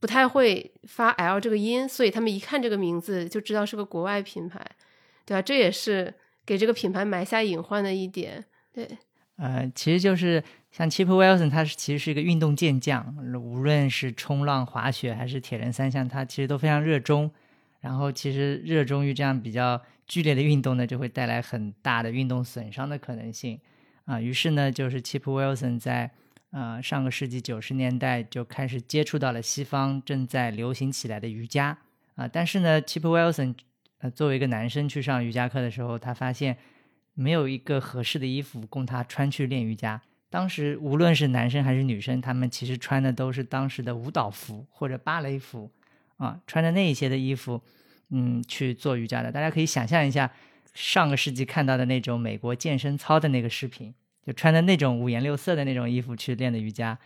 [0.00, 4.60] 不太会发 L 这个音，所以他们一看这个名字就知道是个国外品牌，
[5.24, 5.40] 对吧？
[5.40, 6.12] 这也是
[6.50, 8.44] 给这个品牌埋下隐患的一点。
[8.72, 8.84] 对，
[9.36, 17.30] 呃，其实就是像 Chip Wilson，他是其实是一个运动健将，无论是冲浪、滑雪还是铁人三项，他其实都非常热衷。
[17.78, 23.60] 然后其实热衷于这样比较剧烈的运动呢，就会带来很大的运动损伤的可能性
[24.06, 24.20] 啊。
[24.20, 26.10] 于是呢，就是 Chip Wilson 在
[26.50, 31.78] 呃上个世纪九十年代就开始接触到了西方正在流行起来的瑜伽
[32.16, 32.26] 啊。
[32.26, 33.54] 但是呢，Chip Wilson
[34.00, 36.58] 呃作为一个男生去上瑜伽课的时候，他发现
[37.14, 40.02] 没有一个合适的衣服供他穿去练瑜伽。
[40.28, 45.70] 当时无论是男生还是女生，他们其实穿的都是当时的舞蹈服或者芭蕾服。
[46.16, 47.62] 啊，穿着那一些的衣服，
[48.10, 50.30] 嗯，去做瑜伽的，大家可以想象一下，
[50.74, 53.94] 上个世纪看到的那种美国健身操的那个视频，
[54.26, 56.98] 就穿的那种五颜六色的那种衣服去练的瑜伽。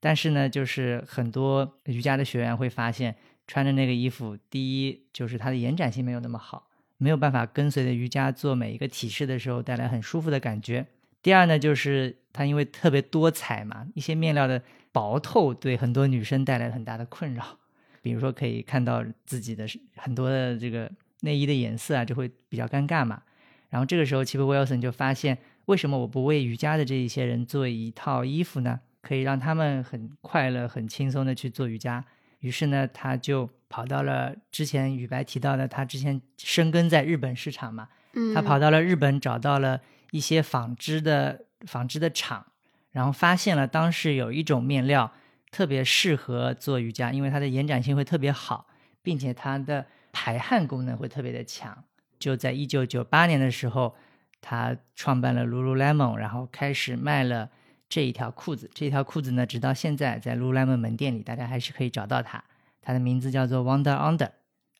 [0.00, 3.14] 但是呢，就是很多瑜伽的学员会发现，
[3.48, 10.86] 穿着那个衣服，第一就是它的延展性没有那么好，没有办法跟随着瑜伽做每一个体式的时候带来很舒服的感觉。
[11.22, 17.58] 第二呢，就是它因为特别多彩嘛，一些面料的薄透对很多女生带来很大的困扰。
[18.00, 20.90] 比如说可以看到自己的很多的这个
[21.22, 23.22] 内衣的颜色啊，就会比较尴尬嘛。
[23.70, 28.80] 然后这个时候，Chip Wilson 就发现，为什么我不为瑜伽的这一些人做一套衣服呢？
[29.00, 32.04] 可以让他们很快乐、很轻松的去做瑜伽。
[32.40, 42.46] 于是呢，他就跑到了之前宇白提到的，他之前深耕在日本市场嘛，嗯，他跑到了日本，找到了一些纺织的纺织的厂，
[42.92, 45.12] 然后发现了当时有一种面料。
[45.50, 48.66] 特别适合做瑜伽，因为它的延展性会特别好，
[49.00, 51.84] 并且它的排汗功能会特别的强。
[52.18, 53.96] 就在一九九八年的时候，
[54.42, 57.48] 他创办了 Lululemon，然后开始卖了
[57.88, 58.70] 这一条裤子。
[58.74, 62.42] 这条裤子呢，直到现在在 Lululemon 门店里，大家还是可以找到它。
[62.82, 64.30] 它的名字叫做 Wonder Under，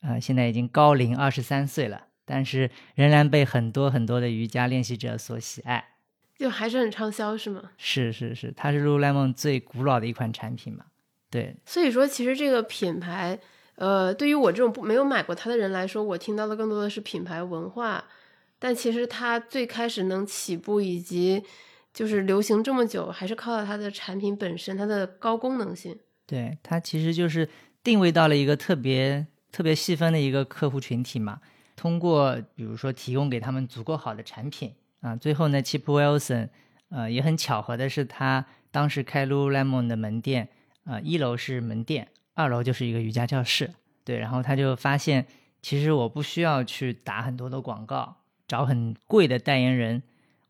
[0.00, 5.84] 呃，现在已经高龄二十三岁了，但是仍然被很多很多的瑜伽练习者所喜爱。
[6.36, 7.72] 就还是很畅销，是吗？
[7.76, 10.84] 是是是，它是 Lululemon 最古老的一款产品嘛？
[11.30, 13.38] 对，所以说，其实这个品牌，
[13.74, 18.04] 呃，对于我这种不没有买过它的人来说，我听到的更多的是品牌文化。
[18.60, 21.42] 但其实它最开始能起步以及
[21.98, 25.98] 就是流行这么久，还是靠它的产品本身，它的高功能性。
[26.28, 27.48] 对，它其实就是
[27.82, 31.40] 定位到了一个特别特别细分的一个客户群体嘛。
[31.74, 36.50] 通过比如说提供给他们足够好的产品啊，最后呢，Chip Wilson，
[36.90, 40.50] 呃，也很巧合的是，他当时开 Lululemon 的门店，
[40.84, 45.26] 啊，一楼是门店，二楼就是一个瑜伽教室，对，然后他就发现，
[45.62, 50.00] 其实我不需要去打很多的广告，找很贵的代言人，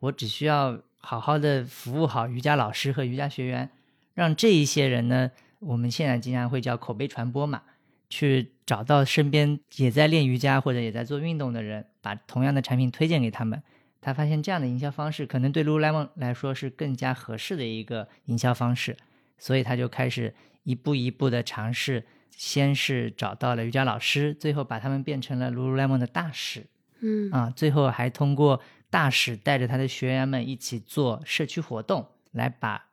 [0.00, 3.70] 我只需要好好的服务好瑜伽老师和瑜伽学员，
[4.14, 5.30] 让这一些人呢，
[5.60, 7.62] 我们现在经常会叫口碑传播嘛。
[8.10, 13.62] 去找到身边也在练瑜伽或者也在做运动的人，把同样的产品推荐给他们。
[14.00, 18.96] 他发现这样的营销方式可能对 Lululemon 来说是更加合适的一个营销方式，
[19.36, 22.06] 所以他就开始一步一步的尝试。
[22.30, 26.64] 先是找到了瑜伽老师，最后把他们变成了 Lululemon 的大使。
[27.00, 32.86] 嗯啊，最后还通过大使带着他的学员们一起做社区活动，来把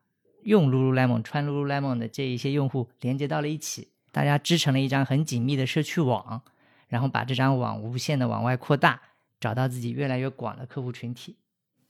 [0.43, 3.89] 用 Lululemon 穿 Lululemon 的这一些用户连接到了一起。
[4.12, 6.41] 大家织成了一张很紧密的社区网，
[6.88, 9.01] 然后把这张网无限的往外扩大，
[9.39, 11.36] 找到自己越来越广的客户群体。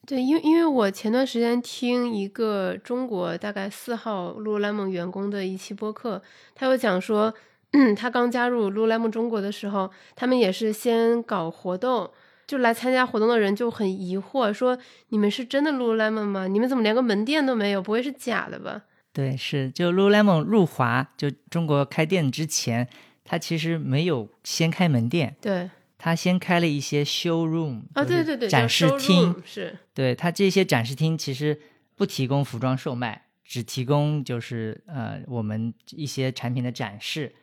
[0.08, 6.22] 对，因为因为我前段时间听一个中国大概四号 Lululemon 员工的一期播客，
[6.54, 7.34] 他有讲说，
[7.98, 12.10] 他刚加入 Lululemon 中国的时候，他们也是先搞活动，
[12.48, 14.78] 就来参加活动的人就很疑惑，说
[15.10, 16.48] 你们是真的 Lululemon 吗？
[16.48, 17.82] 你们怎么连个门店都没有？
[17.82, 18.84] 不会是假的吧？
[19.12, 22.88] 对，是就 Lululemon 入华就中国开店之前，
[23.24, 31.60] 他其实没有先开门店，对，他先开了一些 showroom 啊，对对对，展示厅，是对他这些展示厅其实
[31.96, 37.34] 不提供服装售卖，只提供就是呃我们一些产品的展示，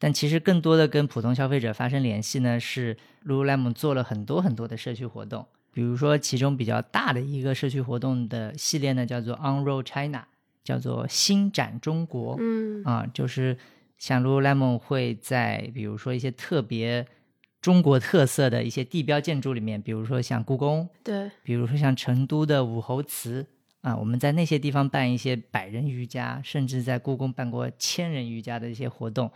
[0.00, 10.26] 但其实更多的跟普通消费者发生联系呢，是 Lululemon 做了很多很多的社区活动，比如说其中比较大的一个社区活动的系列呢，叫做 On Road China。
[10.62, 12.84] 叫做新展中国，嗯。
[12.84, 13.56] 啊，就是
[13.96, 17.04] 像 Lululemon 会在比如说一些特别
[17.62, 23.46] 中国特色的一些地标建筑里面，比如说像故宫，对，比如说像成都的武侯祠
[23.80, 29.32] 啊，我们在那些地方办一些百人瑜伽，甚至在故宫办过千人瑜伽的一些活动，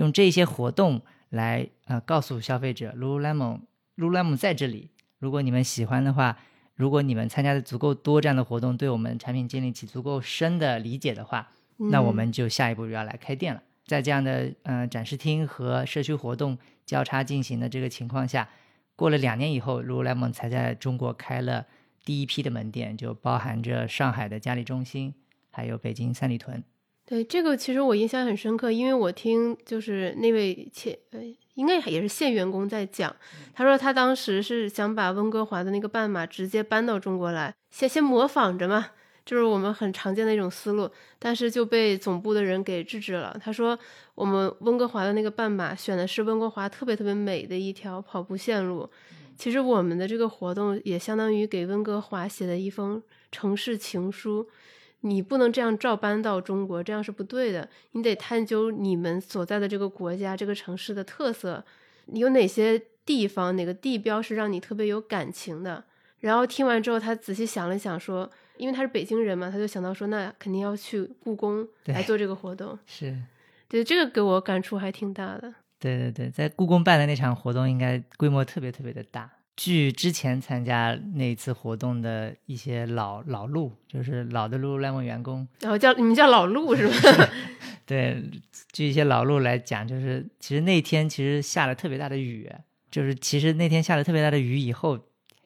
[0.00, 6.36] 用这些活动来呃告诉消费者 Lululemon，Lululemon 在这里，如果你们喜欢的话。
[6.76, 13.62] 如果你们参加的足够多这样的活动，对我们产品建立起足够深的理解的话，那我们就下一步就要来开店了。
[13.84, 18.48] 在这样的呃展示厅和社区活动交叉进行的这个情况下，
[18.96, 21.66] 过了两年以后，Lululemon 才在中国开了
[22.02, 25.12] 第一批的门店，就包含着上海的嘉里中心，
[25.50, 26.64] 还有北京三里屯。
[27.10, 31.18] 对这个，其实我印象很深刻，因为我听就是那位前呃，
[31.54, 33.12] 应该也是现员工在讲，
[33.52, 38.90] 他说他当时是想把温哥华的那个半马直接搬到中国来，先先模仿着嘛，
[39.26, 43.36] 就是我们很常见的一种思路，但是就被总部的人给制止了。
[43.42, 43.76] 他说
[44.14, 48.88] 我们温哥华的那个半马选的是温哥华特别特别美的一条跑步线路，
[49.36, 54.48] 其实我们的这个活动也相当于给温哥华写的一封城市情书。
[55.02, 57.68] 你不能这样照搬到中国，这样是不对的。
[57.92, 61.64] 你得探究你们所在的这个国家、这个城市的特色，
[62.06, 65.84] 有哪些地方、哪个地标是让你特别有感情的。
[66.20, 72.78] 然后听完之后，他仔细想了想，说，因为他是北京人嘛，他就想到说，那肯定要去故宫来做这个活动。
[72.84, 73.16] 是，
[73.68, 75.54] 对，这个给我感触还挺大的。
[75.78, 79.30] 对对对，在故宫办的那场活动，应该规模特别特别的大。
[79.56, 87.28] 据之前参加那次活动的一些老老陆，就是老的 Lululemon 员工，然后叫你们叫老陆是吧？
[87.84, 88.22] 对，
[88.72, 92.50] 据一些老陆来讲，就是其实那天其实下了特别大的雨，
[92.90, 94.98] 就是其实那天下了特别大的雨以后，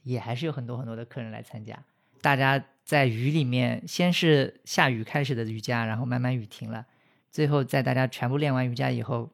[0.03, 1.77] 也还是有很多很多的客人来参加。
[2.21, 6.87] 大家在雨里面，先是下雨开始的瑜伽，然后慢慢雨停了，
[7.31, 9.33] 最后在大家全部练完瑜伽以后，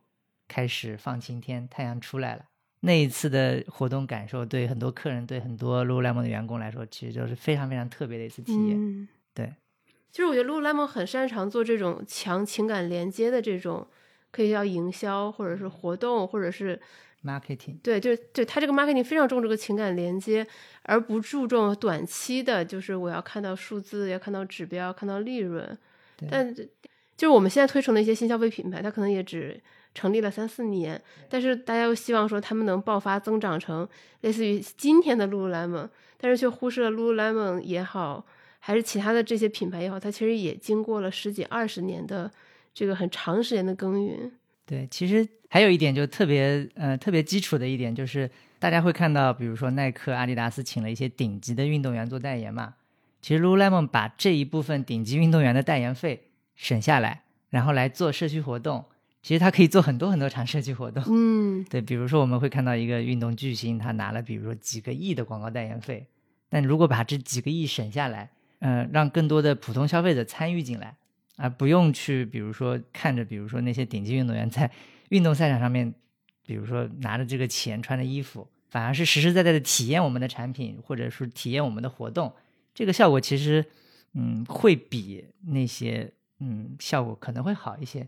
[0.48, 2.44] 开始放晴天，太阳出来了。
[2.82, 8.74] 那一次的活动感受，对很多客人，对很多 Lululemon 的员工来说，其实就是非常非常特别的一次体验。
[8.74, 9.52] 嗯，对，
[10.10, 13.86] 其实我觉得 Lululemon 很擅长做这种强情感连接的这种，
[14.30, 16.80] 可以叫营销，或者是活动，或者是
[17.22, 17.76] marketing。
[17.82, 20.46] 对，就对他这个 marketing 非常重这个情感连接，
[20.84, 25.76] 而不注重短期的，就是我要看到数字，要看到指标，看到利润。
[26.30, 26.64] 但就
[27.18, 29.60] 是我们现在推崇的一些新消费品牌，它可能也只。
[29.94, 33.88] 成立了三四年，但是大家又希望说他们能爆发增长成
[34.20, 38.24] 类似于今天的 Lululemon，但是却忽视了 Lululemon 也好，
[38.60, 42.30] 还是其他的这些品牌也好，它其实也经过了十几二十年的
[42.72, 44.30] 这个很长时间的耕耘。
[44.64, 52.74] 对，其实还有一点就特别呃特别基础的一点，就是大家会看到，比如说耐克、阿迪达斯请了一些顶级的运动员做代言嘛，
[53.20, 58.84] 其实 Lululemon 把这一部分顶级运动员的代言费省下来，然后来做社区活动。
[59.22, 61.04] 其实他可以做很多很多场社区活动。
[61.08, 66.06] 嗯对，比如说我们会看到一个运动巨星，他拿了比如说几个亿的广告代言费，
[66.48, 68.30] 但如果把这几个亿省下来，
[68.60, 70.96] 呃，让更多的普通消费者参与进来，
[71.36, 74.70] 而不用去比如说看着比如说那些顶级运动员在
[75.10, 75.92] 运动赛场上面，
[76.46, 82.32] 比如说拿着这个钱穿着衣服，反而是实实在在的体验我们的产品，或者是体验我们的活动，
[82.74, 83.64] 这个效果其实
[84.14, 88.06] 嗯会比那些嗯效果可能会好一些。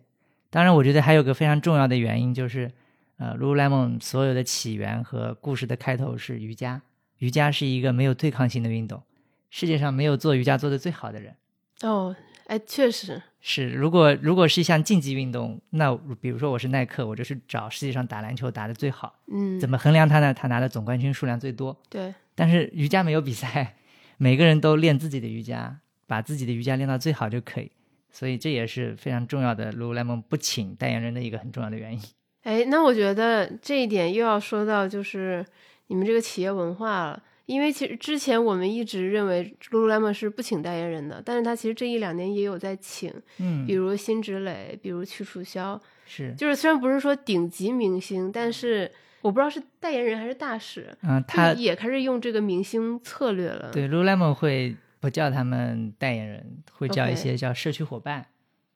[0.53, 2.71] 当然，我觉得还有个非常重要的原因就是。
[3.19, 6.83] 呃，Lululemon 所有的起源和故事的开头是瑜伽。
[7.19, 9.01] 瑜伽是一个没有对抗性的运动，
[9.49, 11.37] 世界上没有做瑜伽做的最好的人。
[11.83, 12.17] 哦，
[12.49, 13.69] 哎，确实是。
[13.69, 19.15] 如果如果是一项竞技运动，那比如说我是耐克，我就是找世界上打篮球打的最好。
[19.31, 20.35] 嗯，怎么衡量他呢？
[20.35, 21.81] 他拿的总冠军数量最多。
[21.89, 23.77] 对，但是瑜伽没有比赛，
[24.19, 27.71] 每个人都练自己的瑜伽，把自己的瑜伽练到最好就可以。
[28.13, 32.01] 所以这也是非常重要的，Lululemon 不请代言人的一个很重要的原因。
[32.45, 35.45] 哎，那我觉得这一点又要说到就是
[35.87, 43.65] 你们这个企业文化了，因为其实之前我们一直认为 Lululemon 是不请代言人的，但是他其实这一两年也有在请，嗯。
[43.65, 53.71] 比，如辛芷蕾，比如屈楚萧，是，就是虽然不是说顶级明星，但是我不知道是代言人还是大使，嗯，他也开始用这个明星策略了。
[53.73, 58.25] 对，Lululemon 会不叫他们代言人，会叫一些叫社区伙伴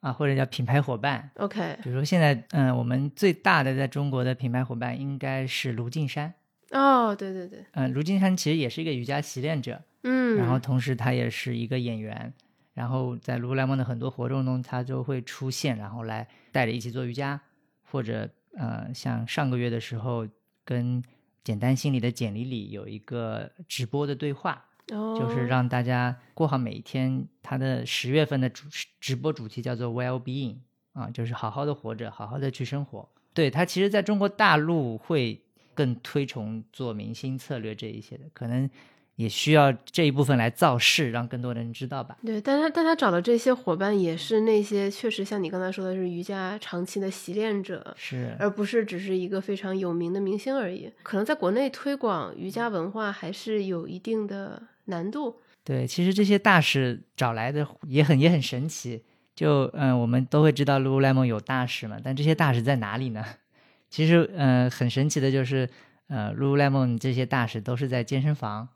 [0.01, 1.31] 啊，或者叫品牌伙伴。
[1.37, 6.33] ，OK，比如说现在，嗯、我们最大的在中国的品牌伙伴应该是卢靖姗。
[6.73, 12.35] 哦，对对对，嗯、卢靖姗其实也是一个瑜伽习练者，嗯，然后同时他也是一个演员。
[12.75, 17.41] 然后在 Lululemon 的很多活动中，他就会出现，然后来带着一起做瑜伽，
[17.85, 20.27] 或者呃，像上个月的时候
[20.65, 21.01] 跟
[21.45, 27.27] 简单心理的简历里有一个直播的对话，哦就是让大家过好每一天。
[27.43, 28.65] 他的十月份的主
[29.01, 30.57] 直播主题叫做 Well Being
[30.93, 33.09] 啊，就是好好的活着，好好的去生活。
[33.33, 35.43] 对他，其实在中国大陆会
[35.75, 38.69] 更推崇做明星策略这一些的，可能
[39.15, 42.17] 也需要这一部分来造势，让更多人知道吧。
[42.25, 50.91] 对，但他但他找的这些伙伴也是那些确实像你刚才说的是瑜伽长期的习练者，是，而不是只是一个非常有名的明星而已。
[51.03, 55.41] 可能在国内推广瑜伽文化还是有一定的难度。
[55.63, 59.05] 对，其实这些大使找来的也很也很神奇。
[59.35, 63.23] 就嗯、我们都会知道 Lululemon 有大使嘛，但这些大使在哪里呢？
[63.91, 65.69] 其实嗯、很神奇的就是，
[66.09, 68.67] 呃，Lululemon 这些大使都是在健身房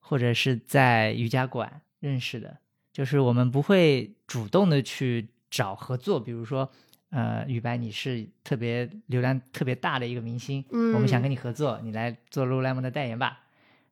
[0.00, 2.56] 或者是在瑜伽馆认识的。
[2.92, 6.70] 就是我们不会主动的去找合作，比如说，
[7.10, 13.40] 呃，雨白你是特别流量特别大的一个明星，嗯，我们想跟你合作，你来做 Lululemon 的代言吧。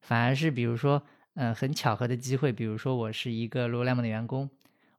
[0.01, 1.03] 反而是比如说，
[1.35, 4.49] 嗯、很巧合的机会，比如说我是一个 Lululemon 的员工，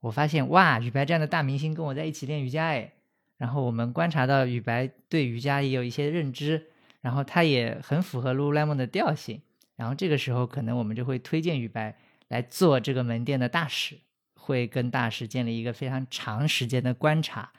[0.01, 2.93] 我发现哇，雨白这样的大明星跟我在一起练瑜伽哎，
[3.37, 6.67] 然后我们观察到雨白对瑜伽也有一些认知，
[7.01, 9.41] 然后他也很符合 Lululemon 的调性，
[9.75, 13.97] 然后这个时候可能我们就会推荐雨白来做这个门店的大使，
[14.35, 17.51] 会跟大使建立一个非常长时间的观察，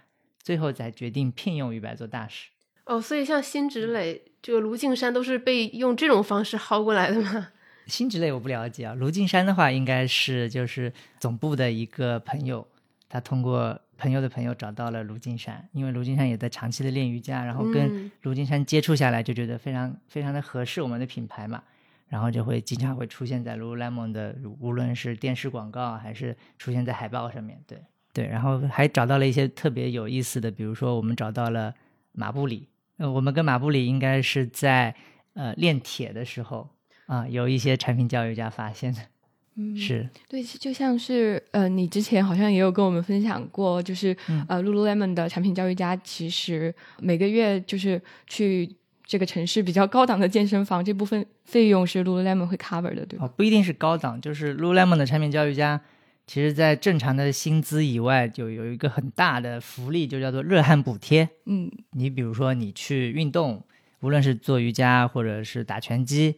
[0.43, 2.51] 最后再决定聘用雨白做大使。
[2.85, 7.49] 哦，所以像辛芷蕾、这个卢靖姗都是被用这种方式薅过来的吗？
[7.87, 8.95] 新职类我不了解啊。
[8.95, 12.67] 卢靖山的话，应该是就是总部的一个朋友，
[13.09, 18.11] 他通过朋友的朋友找到了卢靖山，因为卢靖山也在长期的练瑜伽，然后跟嗯。
[18.23, 21.63] 卢靖山接触下来，就觉得非常非常的合适我们的品牌嘛，
[22.09, 27.79] 然后就会经常会出现在 Lululemon 的，无论是电视广告还是出现在海报上面，对。
[28.13, 31.75] 对，然后还找到了一些特别有意思的，比如说我们找到了
[32.13, 34.95] 马布里，呃，我们跟马布里应该是在
[35.35, 36.67] 呃练铁的时候
[37.07, 39.01] 啊、有一些产品教育家发现的，
[39.57, 48.69] 嗯，是对，就像是呃，你之前好像也有跟我们分享过，就是、嗯呃，Lululemon 的产品教育家其实每个月就是去
[49.05, 53.25] 这个城市比较高档的健身房，这部分费用是 Lululemon 会 cover 的，对吧？
[53.25, 55.81] 哦，不一定是高档，就是 Lululemon 的产品教育家，
[56.27, 61.29] 其实在正常的薪资以外，就有一个很大的福利，就叫做热汗补贴。
[61.47, 63.63] 嗯你比如说你去运动，
[64.01, 66.35] 无论是做瑜伽，或者是打拳击，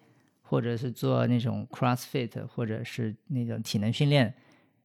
[0.48, 4.32] 或者是做那种 CrossFit，或者是那种体能训练，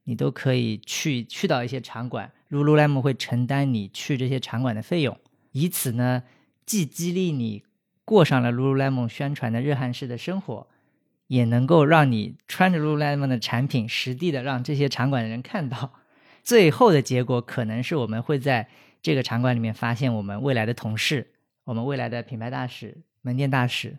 [0.04, 5.18] 你都可以去去到一些场馆，Lululemon 会承担你去这些场馆的费用，
[5.54, 6.24] 以此呢，
[6.66, 7.64] 既激励你
[8.04, 10.68] 过上了 Lululemon 宣传的热汗式的生活，
[11.28, 15.94] 也能够让你穿着 Lululemon 的产品，实地的让这些场馆的人看到。
[16.44, 18.68] 最后的结果可能是我们会在
[19.02, 21.32] 这个场馆里面发现我们未来的同事，
[21.64, 23.98] 我们未来的品牌大使、门店大使，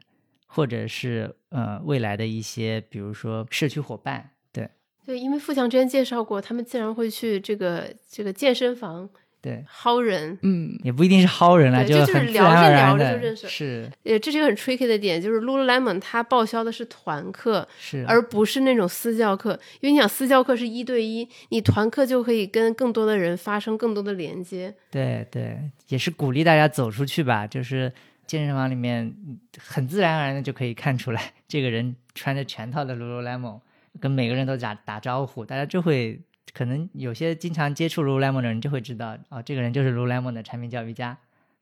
[0.55, 4.31] 或者是呃未来的一些，比如说社区伙伴。
[4.53, 4.69] 对，
[5.05, 9.09] 对，因为富强之前介绍过，他们经常会去这个这个健身房
[9.43, 10.39] 对，薅人。
[10.43, 19.59] 嗯，也不一定是薅人了，这就是聊着聊着就认识是呃，这是一个很 tricky 的点，就是 Lululemon 它报销的是团课，是，而不是那种私教课。
[19.81, 24.75] 因为你想私教课是一对一，你团课就可以跟更多的人发生更多的连接。
[24.91, 27.47] 对对，也是鼓励大家走出去吧。
[27.47, 27.93] 就是
[28.27, 29.15] 健身房里面
[29.59, 33.61] 很自然而然的就可以看出来，这个人穿着全套的 Lululemon，
[34.01, 36.21] 跟每个人都打打招呼，大家就会
[36.53, 41.17] 可能有些经常接触 Lululemon 的人就会知道，哦，这个人就是 Lululemon 的产品教育家。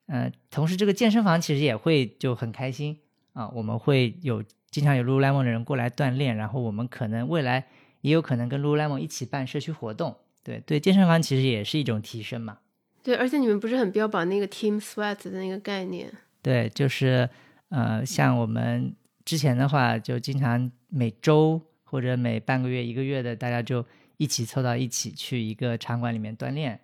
[0.07, 2.99] 嗯、同时这个健身房其实也会就很开心
[3.33, 7.67] 啊，我们会有经常有 Lululemon 的人过来锻炼，然后我们可能未来
[8.01, 10.17] 也有可能跟 Lululemon 一起办社区活动。
[10.43, 12.59] 对对，健身房其实也是一种提升嘛。
[13.03, 16.13] 对，而且你们不是很标榜那个 team sweat 的那个概念？
[16.43, 17.29] 对，就是
[17.69, 23.85] 呃，像我们之前的话，就经常每周或者每半个月、一个月的，大家就
[24.17, 26.79] 一起凑到一起去一个场馆里面锻炼。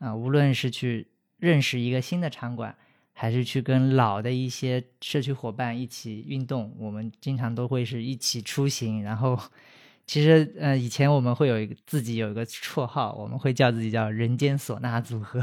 [0.00, 1.06] 啊、无论是去
[1.38, 2.76] 认识一个新的场馆，
[3.12, 9.38] 还是去跟老的一些社区伙伴一起运动，我们经常都会是一起出行，然后。
[10.06, 15.42] 其实，呃，以前我们会有一个自己有一个绰号，我们会叫自己叫“人间唢呐组合”，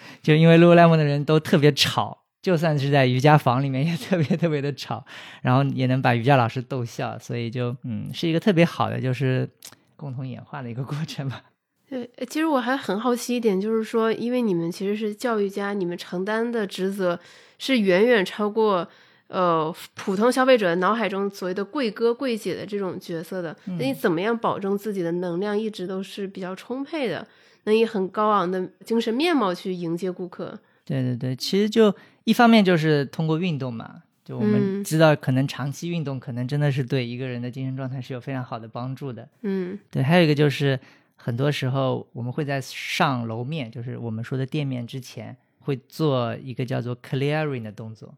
[0.22, 5.02] 就因为 Lululemon 的人都特别吵，就算是在瑜伽房里面也特别特别的吵，
[5.40, 9.48] 然后也能把瑜伽老师逗笑，所以就嗯是一个特别好的就是
[9.96, 11.42] 共同演化的一个过程吧。
[11.88, 17.18] 对，呃其实我还很好奇一点，就是说，因为你们其实是教育家，你们承担的职责
[17.58, 18.86] 是远远超过
[19.28, 23.56] 呃普通消费者脑海中所谓的贵哥贵姐的这种角色的。
[23.64, 27.26] 那你怎么样保证自己的能量一直都是比较充沛的，
[27.64, 30.58] 能以很高昂的精神面貌去迎接顾客？
[30.84, 34.84] 对对对，其实就一方面就是通过运动嘛，就我们嗯。
[34.84, 39.28] 知道可能长期运动可能真的是对一个人的精神状态是有非常好的帮助的。
[39.42, 39.78] 嗯。
[39.90, 40.78] 对，还有一个就是，
[41.16, 48.14] 很多时候我们会在上楼面，就是我们说的店面之前，会做一个叫做 clearing 的动作，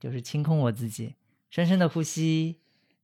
[0.00, 1.14] 就是清空我自己，
[1.50, 2.56] 深深的呼吸，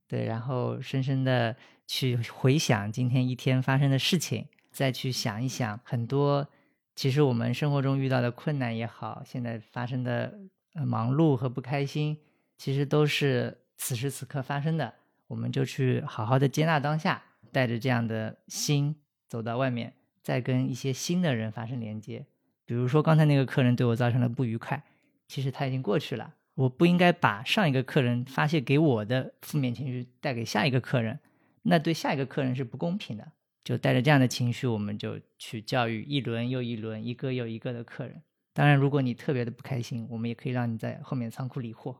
[0.09, 1.55] 对，然后深深的
[1.87, 6.49] 去回想今天一天发生的事情，再去想一想很多
[6.95, 10.39] 其实我们生活中遇到的困难也好，现在发生的
[10.87, 12.17] 忙碌和不开心，
[12.57, 14.95] 其实都是此时此刻发生的。
[15.27, 18.95] 我们就去好好的接纳当下，带着这样的心
[19.29, 19.93] 走到外面，
[20.23, 22.27] 再跟一些新的人发生连接。
[22.65, 24.85] 比如说刚才那个客人对我造成了不愉快，
[25.27, 31.19] 其实他已经过去了，我不应该把上一个客人发泄给我的负面情绪带给下一个客人，
[31.63, 33.33] 那对下一个客人是不公平的。
[33.65, 38.23] 就带着这样的情绪，我们就去教育一轮又一轮、一个又一个的客人。
[38.53, 41.97] 当然，如果你特别的不开心，我们也可以让你在后面仓库理货。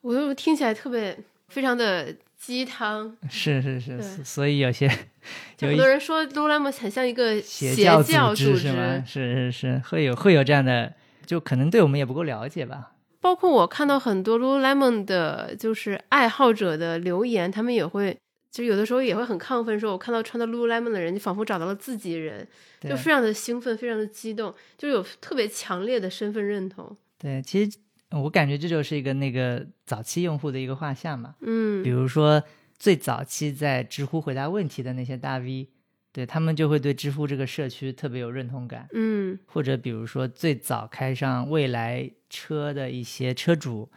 [0.00, 3.14] 我就听起来特别非常的鸡汤。
[3.28, 4.88] 是是是，所所以有些
[5.56, 9.04] 就有一很多人说 Lululemon 很像一个邪教组织是吗？
[9.06, 10.94] 是是是，会有会有这样的，
[11.26, 12.92] 就可能对我们也不够了解吧。
[13.20, 18.18] 包括我看到很多 Lululemon 的，就是爱好者的留言，他们也会，
[18.52, 22.46] 就有的时候也会很亢奋，说我看到穿的 Lululemon 的人，就仿佛找到了自己人，
[22.82, 26.94] 就非常的兴奋，非常的激动，就有特别强烈的身份认同。
[27.18, 27.78] 对，其实
[28.10, 31.34] 我感觉这就是一个那个早期用户的一个画像嘛。
[31.40, 32.42] 嗯比嗯如说
[32.78, 35.70] 最早期在知乎回答问题的那些大 V，
[36.12, 38.86] 对他们就会对知乎这个社区特别有认同感。
[38.92, 43.90] 嗯或者比如说最早开上未来车的一些车主，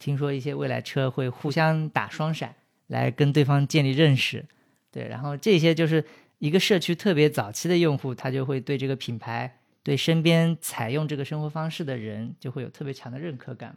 [0.00, 2.56] 听说一些未来车会互相打双闪，
[2.90, 4.44] 来跟对方建立认识。
[4.92, 6.04] 对，然后这些就是
[6.38, 13.76] 一个社区特别早期的用户，他就会对这个品牌、对身边采用这个生活方式的人，就会有特别强的认可感。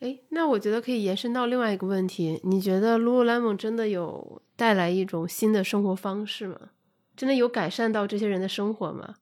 [0.00, 6.58] 哎，那我觉得可以延伸到另外一个问题，你觉得 Lululemon 真的有带来一种新的生活方式吗？
[7.16, 9.16] 真的有改善到这些人的生活吗？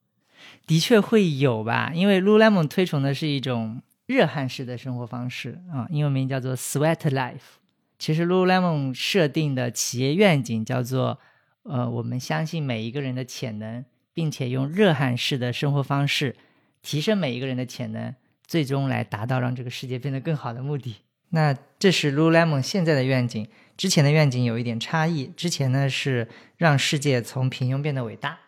[0.66, 7.58] 的确会有吧，因为 Lululemon 推崇的是一种热汗式的生活方式啊，英文名叫做 Sweat Life。
[8.00, 11.20] 其实 Lululemon 设定的企业愿景叫做，
[11.64, 13.84] 呃，我们相信每一个人的潜能，
[14.14, 16.34] 并且用热汗式的生活方式
[16.80, 18.14] 提升每一个人的潜能，
[18.46, 20.96] 最终来达到让这个世界变得更好的目的。
[21.32, 23.46] 那这是 Lululemon 现在的愿景，
[23.76, 25.26] 之前的愿景有一点差异。
[25.36, 26.26] 之前呢是
[26.56, 28.38] 让世界从平庸变得伟大。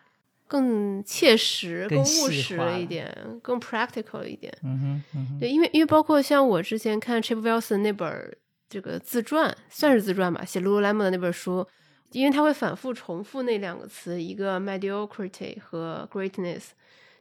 [0.47, 4.51] 更切实、更务实一点，更 practical 一点。
[4.63, 8.37] 嗯哼，嗯哼，对，因为因为包括像我之前看 Chip Wilson 那本儿
[8.73, 11.63] 这个自传，算是自传吧，写 Lululemon 的那本书，
[12.11, 16.69] 因为他会反复重复那两个词，一个 mediocrity 和 greatness，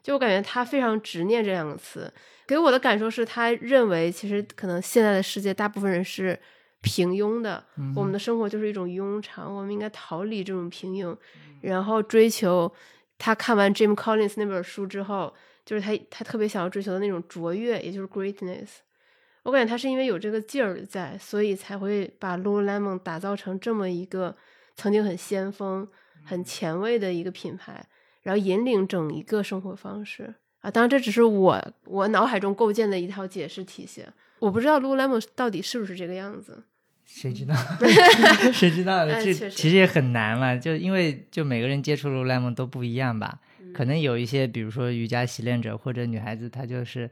[0.03, 2.11] 就我感觉他非常执念这两个词，
[2.46, 6.38] 给我的感受是他认为其实可能现在的世界大部分人是
[6.80, 7.62] 平庸的，
[7.94, 11.14] 我们的生活就是一种庸常，我们应该逃离这种平庸，
[11.61, 12.72] 然后追求。
[13.18, 15.32] 他看完 Jim Collins 那本书之后，
[15.64, 18.68] 就是他他特别想要追求的那种卓越，也就是 greatness。
[19.45, 24.36] 我感觉他是因为有这个劲儿在，所以才会把 Lululemon 打造成这么一个
[24.76, 25.86] 曾经很先锋、
[26.24, 27.84] 很前卫的一个品牌，
[28.22, 30.70] 然后引领整一个生活方式啊。
[30.70, 34.05] 当然，这只是我我脑海中构建的一套解释体系，
[34.38, 36.64] 我不知道 Lululemon 到底是不是这个样子。
[37.05, 37.55] 谁知道？
[38.55, 39.05] 谁知道？
[39.07, 43.40] 这其实也很难嘛，就因为就每个人接触 Lululemon 都不一样吧。
[43.74, 47.11] 可能有一些，比如说瑜伽习练者或者女孩子，她就是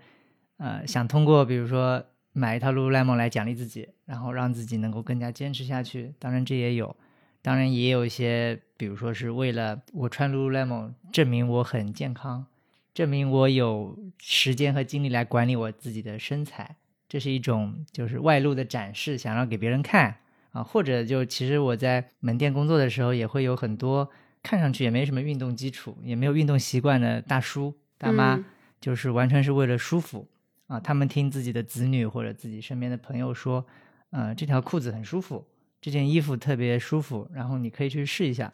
[0.59, 2.03] 呃想通过比如说
[2.33, 6.14] 买一套 Lululemon 来奖励自己，然后让自己能够更加坚持下去。
[6.18, 6.97] 当然这也有，
[7.43, 12.47] 当然也有一些，比如说是为了我穿 Lululemon 证明我很健康，
[12.95, 16.76] 证明我有时间和精力来管理我自己的身材。
[17.09, 20.18] 这是一种就是外露的展示，想要给别人看
[20.53, 24.09] 啊，或者就其实我在门店工作的时候，也会有很多
[24.45, 28.45] 看上去也没什么运动基础，也没有运动习惯的大叔大妈，
[28.81, 30.28] 就是完全是为了舒服
[30.71, 30.81] 啊。
[30.81, 33.66] 他们听自己的子女或者自己身边的朋友说，
[34.11, 35.45] 呃，这条裤子很舒服，
[35.83, 38.51] 这件衣服特别舒服，然后你可以去试一下。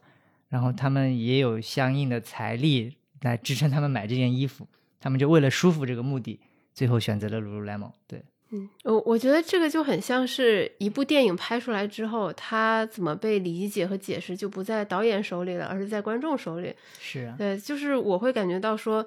[0.49, 4.67] 然后他们也有相应的财力来支撑他们买这件衣服，
[4.99, 6.41] 他们就为了舒服这个目的，
[6.73, 7.93] 最后选择了 Lululemon。
[8.07, 8.25] 对。
[8.53, 16.73] 嗯，我我觉得这个就很像是一部电影拍出来之后，它怎么被理解和解释就不在导演手里了，而是在观众手里。
[17.01, 19.05] 是啊，对，就是我会感觉到说，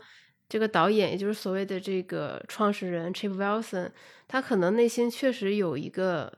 [0.49, 3.89] 这个导演，也就是所谓的这个创始人 Chip Wilson，
[4.27, 6.33] 他可能内心确实有一个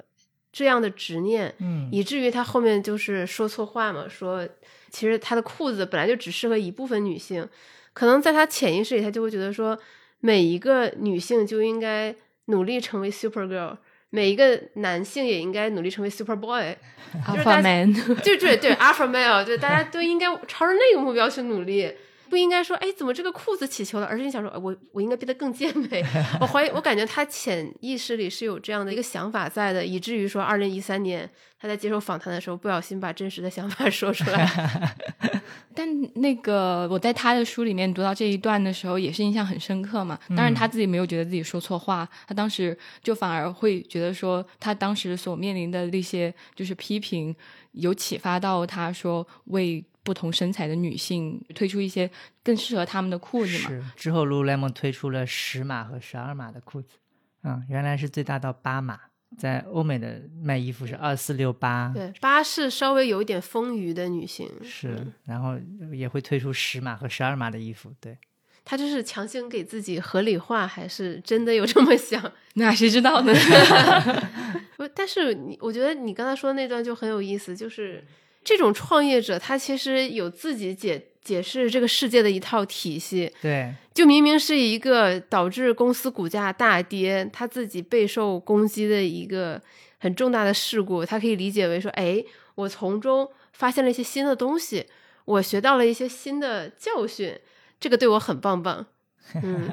[0.51, 4.47] 这样的执念，嗯，以至于他后面就是说错话嘛，说
[4.89, 7.47] 其实他的裤子本来就只适合一部分女性，
[7.93, 9.79] 可能在他潜意识里，他就会觉得说，
[10.19, 12.13] 每一个女性就应该。
[12.45, 13.77] 努力成为 super girl，
[14.09, 21.89] 每一个男性也应该努力成为 super boy，alpha man，就对对 alpha male，对大家都应该朝着那个目标去努力，
[22.31, 26.01] 不应该说哎怎么这个裤子起球了，而是你想说我我应该变得更健美。
[26.39, 31.29] 我怀疑，我感觉他潜意识里是有这样的一个想法在的，以至于说二零一三年
[31.59, 34.95] 他在接受访谈的时候不小心把真实的想法 说出来。
[35.75, 35.87] 但
[36.21, 40.17] 那个我在他的书里面读到这一段的时候，也是印象很深刻嘛。
[40.29, 47.35] 当然他自己没有觉得自己说错话，他当时就反而会觉得说，他当时所面临的那些就是批评，
[47.73, 52.09] 有启发到他说为不同身材的女性推出一些
[52.43, 53.69] 更适合她们的裤子嘛。
[53.69, 56.95] 是之后，Lululemon 推出了十码和十二码的裤子，
[57.43, 58.99] 嗯，原来是最大到八码。
[59.37, 65.57] 在欧美的卖衣服是二四六八，对，八是稍微有一点丰腴的女性，是，然后
[65.93, 68.17] 也会推出十码和十二码的衣服，对。
[68.65, 72.21] 他这是强行给自己合理化，还是真的有这么想？
[72.55, 73.33] 那谁知道呢？
[74.75, 78.05] 不，但是你，我觉得你刚才说的那段就很有意思，就是
[78.43, 81.07] 这种创业者，他其实有自己解。
[81.23, 89.61] 解释这个世界的一套体系，对，就明明是一个导致公司股价大跌，他自己备受攻击的一个
[89.99, 92.25] 很重大的事故，他可以理解为说，哎，
[92.55, 94.87] 我从中发现了一些新的东西，
[95.25, 97.39] 我学到了一些新的教训，
[97.79, 98.87] 这个对我很棒棒，
[99.43, 99.69] 嗯，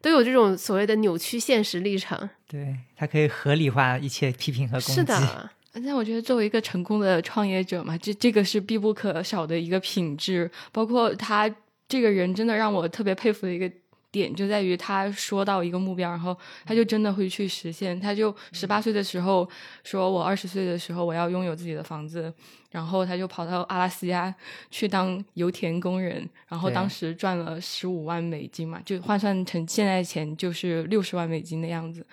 [0.00, 5.50] 都有这种所谓的扭曲现实立场，对他可以合理化一切批评和攻击，是的。
[5.82, 10.50] 那我觉得作为一个成功的创业者嘛，这这个是必不可少的一个品质。
[10.72, 11.52] 包括他
[11.88, 13.70] 这个人，真的让我特别佩服的一个
[14.10, 17.98] 点，就在于他说到一个目标，然后他就真的会去实现。
[18.00, 19.48] 他就十八岁的时候
[19.84, 22.32] 说：“我二十岁的时候我要拥有自己的房子。”
[22.70, 24.34] 然后他就跑到阿拉斯加
[24.70, 32.04] 去当油田工人，然后当时赚了十五万美金嘛，就换算成现在钱就是六十万美金的样子。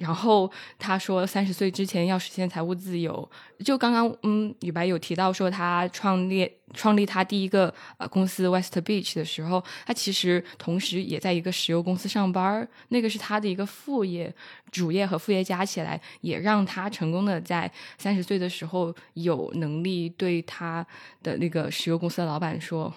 [0.00, 3.30] 然后他说，三十岁之前要实现财务自由。
[3.62, 14.34] 就刚刚，嗯，李白有提到说，他创立创立他第一个呃公司 West Beach 的时候，他其实同时也在一个石油公司上班那个是他的一个副业，
[14.70, 20.86] 主业和副业加起来，也让他成功的在三十岁的时候有能力对他
[21.22, 22.90] 的那个石油公司的老板说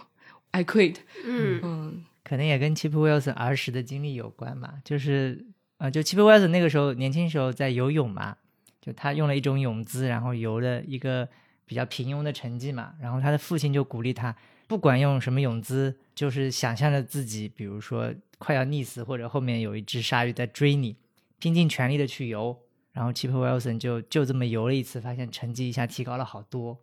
[0.51, 0.95] ，I quit。
[1.25, 5.45] 嗯嗯，可能也跟 Chip Wilson 儿时的经历有关吧，就是。
[5.83, 8.37] 啊，就 Chip Wilson 那个时候年轻时候在游泳嘛，
[8.79, 11.27] 就他用了一种泳姿，然后游了一个
[11.65, 12.93] 比较平庸的成绩嘛。
[13.01, 14.33] 然后他的父亲就鼓励他，
[14.65, 20.95] 不管用什么泳姿，就是想象着自己，比如说快要溺死，或者后面有一只鲨鱼在追你，
[21.37, 22.57] 拼尽全力的去游。
[22.93, 26.79] 然后 Chip Wilson 就就这么游了一次，发现成绩一下提高了好多。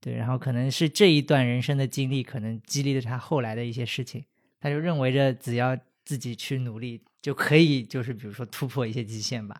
[0.00, 4.24] 对，然后可能是这一段人生的经历，可能激励了他后来的一些事情。
[4.60, 7.02] 他就认为着只要自己去努力。
[7.22, 9.56] 就可以，就是比如说突破一些极限吧，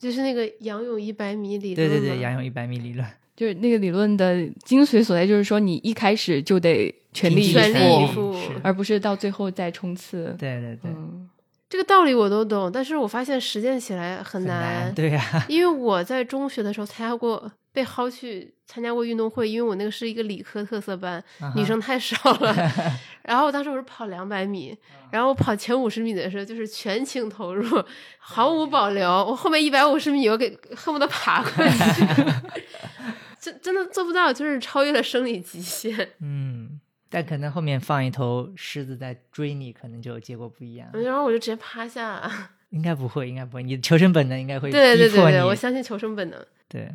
[0.00, 1.88] 就是那个仰泳一百米理论。
[1.90, 3.06] 对对对，仰泳一百米理论。
[3.36, 8.32] 就是那个理论的精髓所在，就是说你一开始就得全力以全力以赴，
[8.62, 10.36] 而不是到最后再冲刺。
[10.38, 11.28] 对对对，嗯，
[11.68, 22.54] 这个道理我都懂，但是我发现实践起来很很难，对呀、因为我在中学的时候参加过，被薅去参加过运动会，因为我那个是一个理科特色班，啊女生太少了。
[23.24, 24.78] 然后当时我是跑两百米，
[25.10, 27.84] 然后我跑前五十米的时候就是全情投入，
[28.18, 29.10] 毫无保留。
[29.10, 32.06] 我后面一百五十米我给恨不得爬过去，
[33.40, 36.10] 真真的做不到，就是超越了生理极限。
[36.20, 40.88] 嗯，但可能后面放一头狮子在追你，可能就结果不一样。
[40.92, 42.30] 然后我就直接趴下。
[42.70, 46.46] 应该不会，应该不会，你的求生本能应该会对对对对，我相信求生本能。
[46.68, 46.88] 对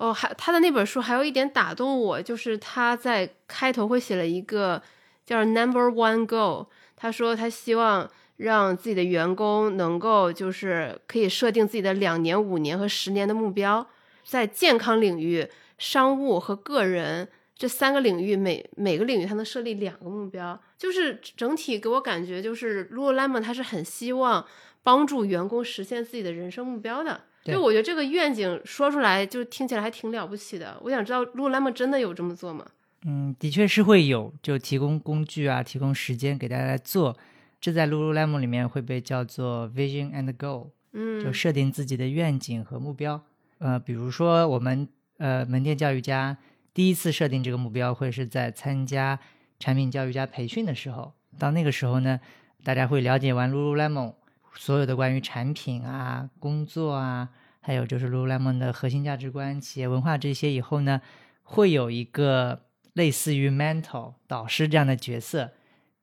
[0.00, 4.82] 哦，还他的那本书还有一点打动我，就是他在开头会写了一个
[5.26, 13.86] 叫 “Number One Goal”，他说他希望让自己的员工能够就是可以设定自己的两年、五年和十年的目标，
[14.24, 15.46] 在健康领域、
[15.76, 24.46] 商务和个人这三个领域，每每个领域他能设立两个目标，就是整体给我感觉就是 Lululemon 他是很希望
[24.82, 27.20] 帮助员工实现自己的人生目标的。
[27.42, 30.78] 对就我觉得这个愿景说出来，就听起来还挺了不起的。
[30.82, 32.66] 我想知道 Lululemon 真的有这么做吗？
[33.06, 37.16] 嗯，的确是会有，就提供工具啊，提供时间给大家来做。
[37.58, 43.22] 这在 Lululemon 里面会被叫做 Vision and Goal，嗯，就设定自己的愿景和目标。
[43.58, 44.88] 呃，比如说我们
[45.18, 46.36] 呃门店教育家
[46.74, 49.18] 第一次设定这个目标，会是在参加
[49.58, 51.12] 产品教育家培训的时候。
[51.38, 52.20] 到那个时候呢，
[52.64, 54.14] 大家会了解完 Lululemon
[54.54, 57.28] 所有的关于产品啊、工作啊，
[57.60, 61.00] 还有就是 Lululemon 的核心价值观、企业文化这些以后呢，
[61.42, 65.52] 会有一个类似于 mentor 导师这样的角色，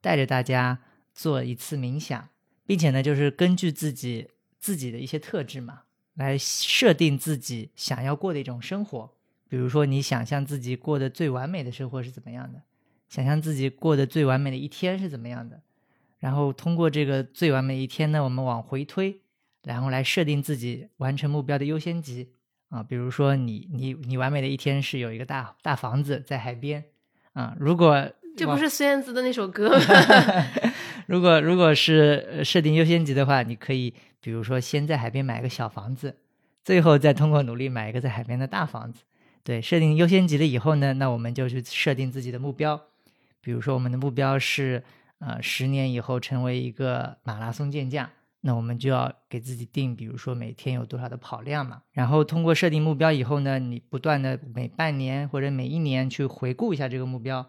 [0.00, 0.78] 带着大家
[1.14, 2.28] 做一次冥想，
[2.66, 4.28] 并且呢，就是根据自己
[4.58, 5.82] 自己的一些特质嘛，
[6.14, 9.12] 来设定自己想要过的一种生活。
[9.48, 12.62] 比如说，你想象自己过的最完美的生活是怎么样的？
[13.08, 15.62] 想象自己过的最完美的一天是怎么样的？
[16.18, 19.20] 然后通过这个最完美一天呢，我们往回推，
[19.64, 22.30] 然后来设定自己完成目标的优先级
[22.70, 22.82] 啊。
[22.82, 26.84] 比如说你，你你完美的一天是有一个大大房子在海边
[27.34, 27.56] 啊。
[27.58, 29.84] 如果这不是孙燕姿的那首歌吗？
[31.06, 36.16] 如果如果是呃设定优先级的话，你可以比如说先在海边买个小房子，
[36.64, 39.02] 最后再通过努力买一个在海边的大房子。
[39.42, 42.78] 对，设定优先级了以后呢，那我们就去设定自己的目标。
[43.40, 44.82] 比如说我们的目标是
[45.18, 48.08] 呃十年以后成为一个马拉松健将，
[48.40, 51.82] 那我们就要给自己定，比如说每天有多少的跑量嘛。
[51.92, 57.44] 然后通过设定目标以后呢，你不断的每半年或者每一年去回顾一下这个目标，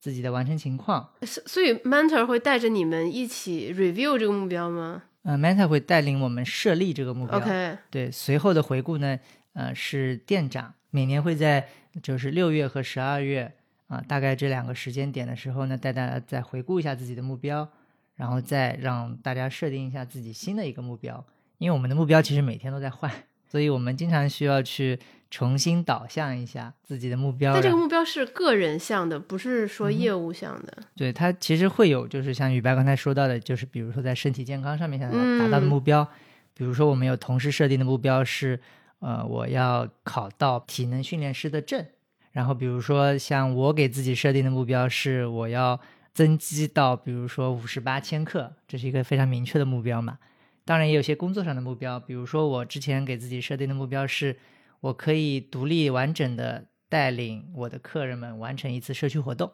[0.00, 1.10] 自己的完成情况。
[1.22, 7.38] 所所以 mentor 会带着你们一起 review 这个目标吗呃，Meta 会带领我们设立这个目标。
[7.38, 9.20] ？OK，对，随后的回顾呢，
[9.52, 11.68] 呃，是店长每年会在
[12.02, 13.54] 就是六月和十二月
[13.92, 17.68] 啊、大概这两个时间点的时候呢，带大家再回顾一下自己的目标，
[18.16, 21.22] 然后再让大家设定一下自己新的一个目标。
[21.58, 23.12] 因为我们的目标其实每天都在换，
[23.46, 24.98] 所以我们经常需要去
[25.30, 27.52] 重新导向一下自己的目标。
[27.52, 30.78] 但这个目标是个人向的，不是说嗯业务向的。
[30.96, 36.08] 对它其实会有，就是像雨白刚才说到的，就是比如说在身体健康上面想要达到的嗯目标，
[36.54, 38.58] 比如说我们有同事设定的目标是，
[39.00, 41.84] 呃，我要考到体能训练师的证，
[42.32, 45.78] 然后比如说像我给自己设定的目标是我要
[46.12, 50.18] 增肌到比如说五十八千克，这是一个非常明确的目标嘛。
[50.64, 54.38] 当然也有些工作上的目标，比如说我之前给自己设定的目标是，
[54.80, 59.52] 我可以独立完整的带领我的客人们完成一次社区活动。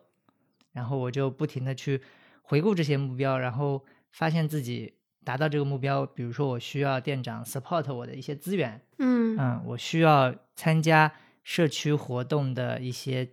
[0.72, 2.00] 然后我就不停的去
[2.42, 11.10] 回顾这些目标，然后发现自己达到这个目标，比如说我需要店长 support 我的一些资源，嗯嗯，我需要参加
[11.48, 13.26] 社区活动的一些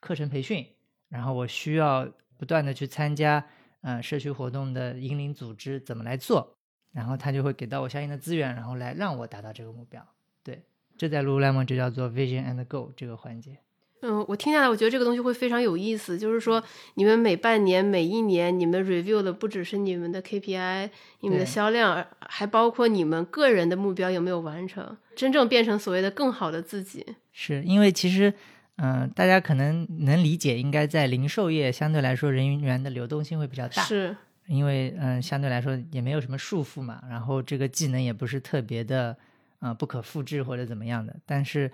[0.00, 0.66] 课程培训，
[1.08, 3.46] 然后我需要不断的去参加
[3.82, 6.56] 呃社区活动的引领组织怎么来做，
[6.90, 10.04] 然后他就会给到我相应的资源，然后来让我达到这个目标。
[10.42, 10.64] 对，
[10.98, 13.58] 这在 Lululemon 就叫做 Vision and Goal 这个环节。
[14.02, 16.18] 嗯，我听下来，我觉得这个东西会非常有意思。
[16.18, 16.62] 就是说，
[16.94, 20.88] 你们每半年、每一年，你们 review 的不只是你们的 KPI、
[21.20, 27.04] 你们的销量，还包括你们个人的目标有没有完成，真正变成所谓的更好的自己。
[27.32, 28.32] 是因为其实，
[28.76, 39.14] 嗯、大家可能能理解，应该在零售业相对来说人员的流动性会比较大，是，因为嗯、相对来说也没有什么束缚嘛，然后这个技能也不是特别的，
[39.58, 41.14] 呃，不可复制或者怎么样的。
[41.26, 41.70] 但是，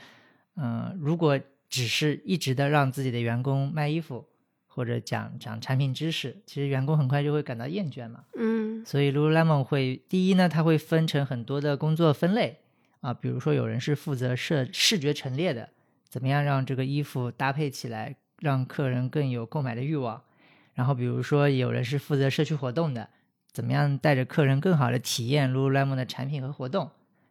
[0.57, 1.39] 嗯、如果
[1.69, 4.27] 只是一直的让自己的员工卖衣服
[4.67, 8.25] 或者讲讲产品知识，其实员工很快就会感到厌倦嘛。
[8.37, 12.59] 嗯所以 Lululemon 会第一呢，它会分成很多的工作分类
[13.01, 15.71] 啊，比如说有人是负责视视觉陈列的，
[16.09, 20.23] 怎么样让这个衣服搭配起来，让客人更有购买的欲望。
[20.75, 23.09] 然后比如说有人是负责社区活动的，
[23.51, 26.91] 怎么样带着客人更好的体验 Lululemon 的产品和活动？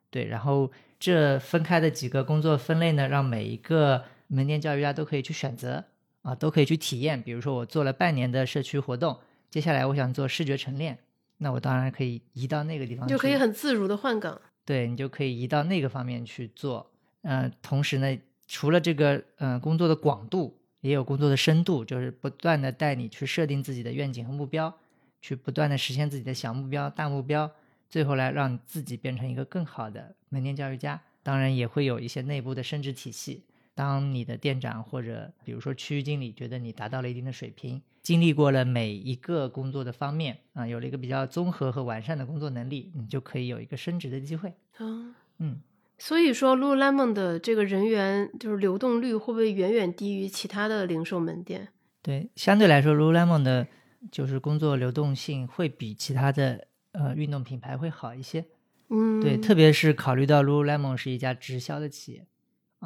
[0.09, 5.83] 对，然后这分开的几个工作分类呢，让每一个门店教育家都可以去选择
[6.21, 7.21] 啊，都可以去体验。
[7.21, 9.19] 比如说我做了半年的社区活动，
[9.49, 10.97] 接下来我想做视觉晨练，
[11.37, 14.39] 那我当然可以移到那个地方去，就可以很自如的换岗。
[14.65, 16.91] 对你就可以移到那个方面去做。
[17.21, 18.17] 嗯，同时呢，
[18.47, 24.75] 除了这个嗯工作的广度，也有工作的深度，就是不断的带你去设定自己的愿景和目标，
[25.21, 27.49] 去不断的实现自己的小目标、大目标，
[27.89, 30.99] 最后来让自己变成一个更好的门店教育家。
[31.21, 33.43] 当然也会有一些内部的升职体系。
[33.75, 44.49] 当你的店长或者比如说区域经理觉得你达到了一定的水平，经历过了每一个工作的方面啊，有了一个比较综合和完善的工作能力，你就可以有一个升职的机会。
[44.77, 45.61] 啊，嗯。
[45.97, 51.69] 所以说，Lululemon 的这个人员就是流动率会不会远远低于其他的零售门店？
[52.01, 53.65] 对，相对来说，Lululemon 的
[54.11, 58.45] 就是工作流动性会比其他的呃运动品牌会好一些。
[58.89, 62.27] 嗯，对，特别是考虑到 Lululemon 是一家直销的企业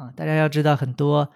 [0.00, 1.30] 啊，大家要知道很多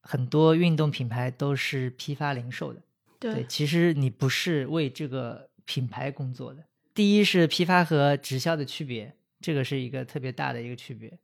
[0.00, 2.82] 很多运动品牌都是批发零售的。
[3.18, 6.64] 对，其实你不是为这个品牌工作的。
[6.94, 9.14] 第一是批发和直销的区别。
[9.40, 11.16] 这个是一个特别大的一个区别，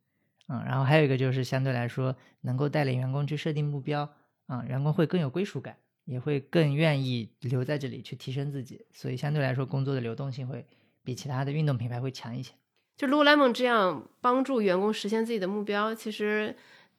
[0.47, 4.09] 嗯，然后还有一个就是相对来说能够带领员工去设定目标，
[4.47, 5.75] 啊，员工会更有归属感，
[6.05, 10.65] 也会更愿意留在这里去提升自己，所以相对来说工作的流动性会
[11.03, 12.53] 比其他的运动品牌会强一些。
[12.95, 16.55] 就 Lululemon 这样帮助员工实现自己的目标，其实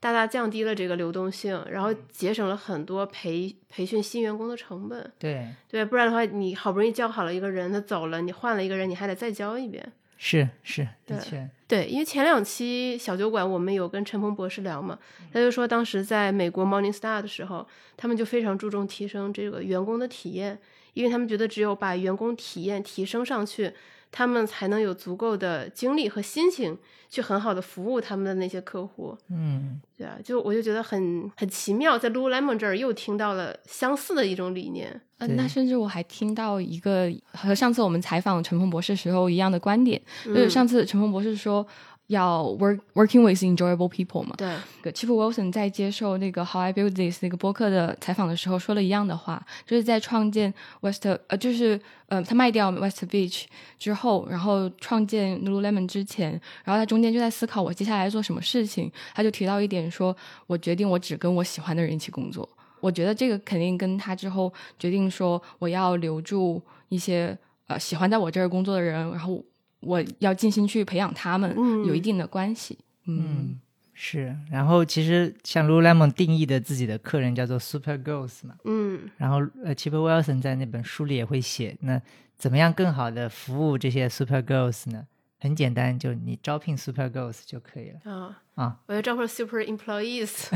[0.07, 5.13] 大大降低了这个流动性，然后节省了很多培培训新员工的成本。
[5.19, 9.85] 对对，不然的话，你好不容易教好了一个人，他走了，你换了一个人，你还得再教一遍。
[10.17, 14.97] 是是，的确，对，因为前两期小酒馆我们有跟陈鹏博士聊嘛，
[15.33, 20.57] 他就说当时在美国 Morning Star 的时候，他们就非常注重提升这个员工的体验，
[20.93, 23.73] 因为他们觉得只有把员工体验提升上去。
[24.11, 26.77] 他们才能有足够的精力和心情
[27.09, 29.17] 去很好的服务他们的那些客户。
[29.31, 35.01] 嗯，对啊，就我就觉得很很奇妙，在 Lululemon 这儿又听到了相似的一种理念。
[35.19, 41.67] 嗯，那甚至我还听到一个和上次我们采访陈峰博士时候一样的观点，就是上次陈峰博士说。
[42.09, 44.35] 要 work working with enjoyable people 嘛？
[44.37, 53.47] 对，Chip Wilson 在接受那个 How I Build This 那个播客的采访的时候说了一样的话，就是在创建 West 呃，就是呃，他卖掉 West Beach
[53.77, 56.31] 之后，然后创建 Lululemon 之前，
[56.65, 62.49] 然后他中间就在思考我接下来做什么事情，他就提到一点说，我决定我只跟我喜欢的人一起工作。
[62.81, 67.37] 我觉得这个肯定跟他之后决定说我要留住一些
[67.67, 69.43] 呃喜欢在我这儿工作的人，然后。
[69.81, 71.55] 我要尽心去培养他们，
[71.85, 72.79] 有一定的关系。
[73.07, 73.61] 嗯，
[73.93, 74.37] 是。
[74.51, 78.55] 然后其实像 Lululemon 定义的自己的客人叫做 Super Girls 嘛。
[78.65, 79.11] 嗯。
[79.17, 82.01] 然后呃，Chip Wilson 在那本书里也会写，那
[82.37, 85.07] 怎么样更好的服务这些 Super Girls 呢？
[85.39, 88.11] 很简单，就你招聘 Super Girls 就可以了。
[88.11, 88.81] 啊啊！
[88.87, 90.49] 我要招聘 Super Employees，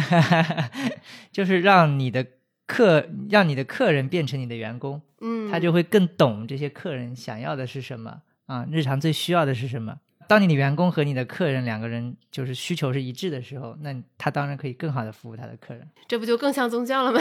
[1.31, 2.27] 就是让你的
[2.67, 8.23] 客让你的客人变成你的员工，嗯，他就会更懂这些客人想要的是什么。
[8.51, 9.97] 啊，日常最需要的是什么？
[10.27, 15.89] 当你的员工和你的客人两个人就是需求是一致的时候，那他当然可以更好的服务他的客人。
[16.09, 17.21] 这不就更像宗教了吗？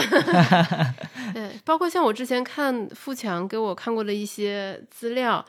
[1.32, 5.44] 对，包括像我之前看富强给我看过的一些资料，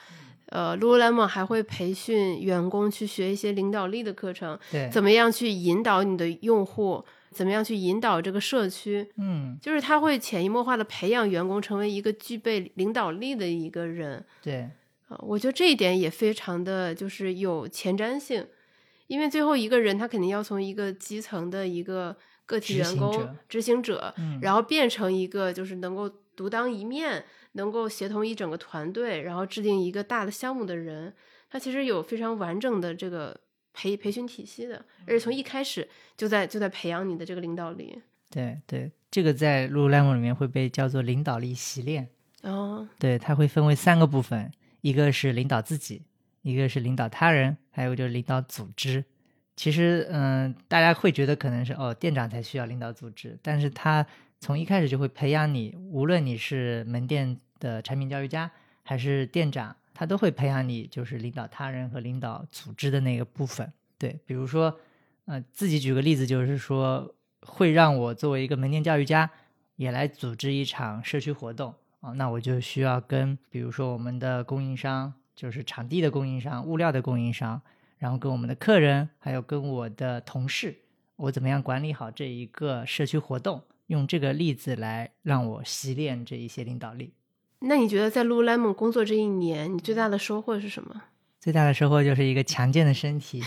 [0.47, 14.69] 呃，Lululemon 还会培训员工去学一些领导力的课程，对，怎么样去引导你的用户，怎么样去引导这个社区，嗯，就是他会潜移默化的培养员工成为一个具备领导力的一个人，对。
[15.19, 18.45] 我觉得这一点也非常的就是有前瞻性，
[19.07, 31.13] 因为最后一个人他肯定要从一个基层的一个个体员工、执行者，然后变成一个就是能够独当一面、能够协同一整个团队，然后制定一个大的项目的人，
[31.49, 33.39] 他其实有非常完整的这个
[33.73, 38.01] 培培训体系的，而且从一开始就在就在培养你的这个领导力。
[38.29, 42.07] 对对，这个在 Lululemon 里面会被叫做领导力习练。
[42.43, 44.51] 哦，对，它会分为三个部分。
[44.81, 46.03] 一个是领导自己，
[46.41, 49.03] 一个是领导他人，还有就是领导组织。
[49.55, 54.05] 其实，嗯，大家会觉得可能是哦，店长才需要领导组织，但是他
[54.39, 58.49] 从一开始就会培养你，无论你是门店的产品教育家
[58.81, 63.71] 还是店长，他都会培养你，就是领导他人和领导组织的那个部分。
[63.99, 64.79] 对，比如说，
[65.25, 69.29] 呃，自己举个例子，就是说，会让我作为一个门店教育家，
[69.75, 71.75] 也来组织一场社区活动。
[72.01, 77.61] 啊，那我就需要跟，比如说我们的供应商，就是场地的供应商、物料的供应商，
[77.97, 80.75] 然后跟我们的客人，还有跟我的同事，
[81.15, 87.13] 我怎么样管理好这一个社区活动，用这个例子来让我习练这一些领导力。
[87.59, 91.03] 那你觉得在 Lululemon 工作这一年，你最大的收获是什么？
[91.39, 93.41] 最大的收获就是一个强健的身体。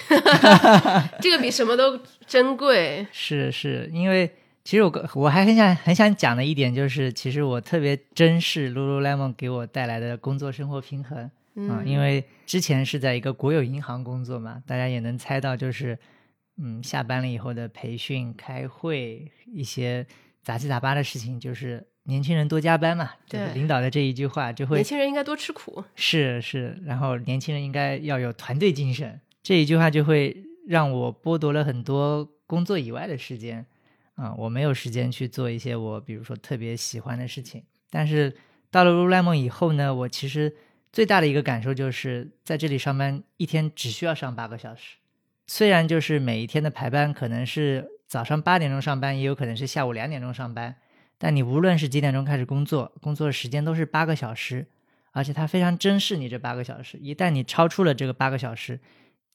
[1.20, 3.06] 这个比什么都珍贵。
[3.10, 4.32] 是是，因为
[4.64, 15.96] 其实我我还很想很想讲的一点就是，其实我特别珍视 Lululemon 给我带来的工作生活平衡啊、因为之前是在一个国有银行工作嘛，大家也能猜到，就是
[16.56, 20.04] 嗯，下班了以后的培训、开会一些
[20.42, 25.84] 杂七杂八的事情，就是年轻人多加班嘛，就是对领导的这一句话就会年轻人应该多吃苦。
[25.94, 30.36] 是是，然后年轻人应该要有团队精神，这一句话就会
[30.66, 33.64] 让我剥夺了很多工作以外的时间
[34.14, 37.64] 啊、我没有时间去做一些我比如说特别喜欢的事情。
[37.90, 38.36] 但是
[38.70, 40.54] 到了 Lululemon 以后呢，我其实
[40.92, 44.96] 最大的一个感受就是在这里上班一天只需要上八个小时，
[45.46, 50.76] 虽然就是每一天的排班可能是早上八点钟上班，也有可能是下午两点钟上班，
[51.18, 54.66] 但你无论是几点钟开始工作，工作时间都是八个小时，
[55.10, 56.98] 而且他非常珍视你这八个小时。
[56.98, 58.78] 一旦你超出了这个八个小时，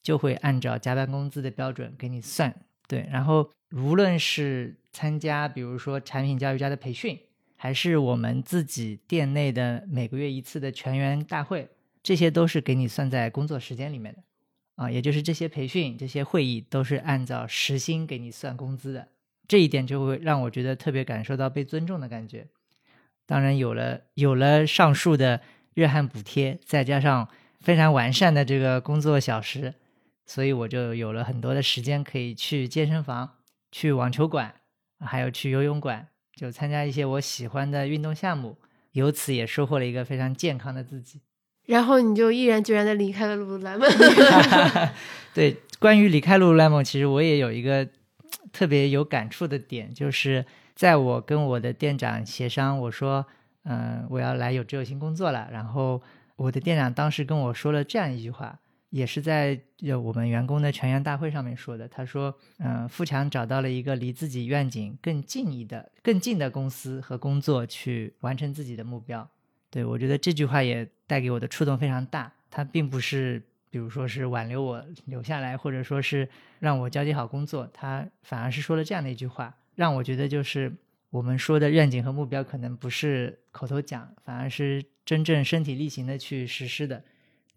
[0.02, 2.54] 就会按照加班工资的标准给你算。
[2.90, 7.16] 对，然后无论是参加比如说产品教育家的培训，
[7.54, 11.68] 还是我们自己店内的每个月一次的全员大会，
[12.02, 14.20] 这些都是给你算在工作时间里面的。
[14.74, 19.06] 啊，也就是这些培训、这些会议都是按照时薪给你算工资的，
[19.46, 22.48] 这一点就会让我觉得特别感受到被尊重的感觉。
[23.24, 25.42] 当然，有了有了上述的
[25.74, 27.28] 热汗补贴，再加上
[27.60, 29.74] 非常完善的这个工作小时，
[30.30, 33.38] 所以我就有了很多的时间可以去健身房、
[33.72, 34.54] 去网球馆，
[35.04, 36.06] 还有去游泳馆，
[36.36, 38.56] 就参加一些我喜欢的运动项目，
[38.92, 41.20] 由此也收获了一个非常健康的自己。
[41.66, 44.90] 然后你就毅然决然的离开了 Lululemon。
[45.34, 47.88] 对，关于离开 Lululemon，其实我也有一个
[48.52, 53.26] 特别有感触的点，就是在我跟我的店长协商，我说，
[53.64, 55.48] 嗯、我要来有志有心工作了。
[55.50, 56.00] 然后
[56.36, 58.60] 我的店长当时跟我说了这样一句话，
[58.90, 61.88] 也是在呃我们员工的全员大会上面说的。
[61.88, 69.28] 他说，嗯、富强找到了一个离自己愿景更近一的、更近的公司和工作，去完成自己的目标。
[69.70, 72.32] 对我觉得这句话也带给我的触动非常大。
[72.50, 76.28] 它并不是，比如说是挽留我留下来，或者说是
[76.58, 80.72] 让我交接好工作，他反而是说了这样的一句话，让我觉得就是
[81.10, 87.04] 我们说的愿景和目标，可能不是口头讲，反而是真正身体力行的去实施的。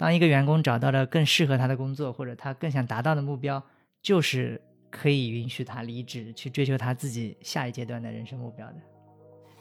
[0.04, 3.64] 当一个员工找到了更适合他的工作，或者他更想达到的目标，
[4.02, 8.74] 就是可以允许他离职，去追求他自己下一阶段的人生目标的。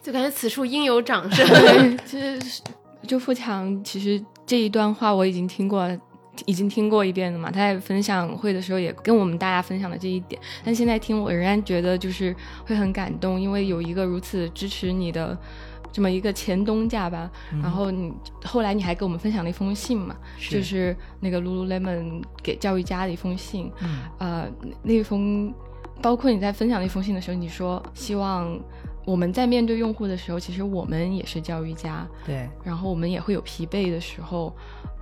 [0.01, 1.47] 就感觉此处应有掌声。
[1.47, 2.61] 对，就是
[3.07, 5.89] 就富强，其实这一段话我已经听过，
[6.45, 7.49] 已经听过一遍了嘛。
[7.49, 12.35] 他在分享会的时候也跟我们大家分享了这一点，但现在听我仍然觉得就是
[12.65, 15.39] 会很感动，因为有一个如此支持你的
[15.93, 17.31] 这么一个前东家吧。
[17.61, 18.11] 然后你
[18.43, 23.71] 后来你还给我们分享了一封信嘛，是就是那个 Lululemon 给教育家的一封信。
[23.81, 25.53] 嗯呃，那封
[26.01, 28.59] 包括你在分享那封信的时候，你说希望
[29.05, 34.53] 我们在面对用户的时候，其实我们也是教育家，对，然后我们也会有疲惫的时候，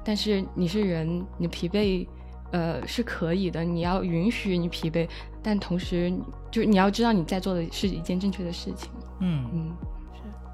[0.04, 2.06] 但是你是人，你疲惫。
[2.54, 5.08] 呃，是可以的，你要允许你疲惫，
[5.42, 6.14] 但同时
[6.52, 8.92] 就是你要知道你在做的是一件正确的事情。
[9.22, 9.72] 嗯，嗯，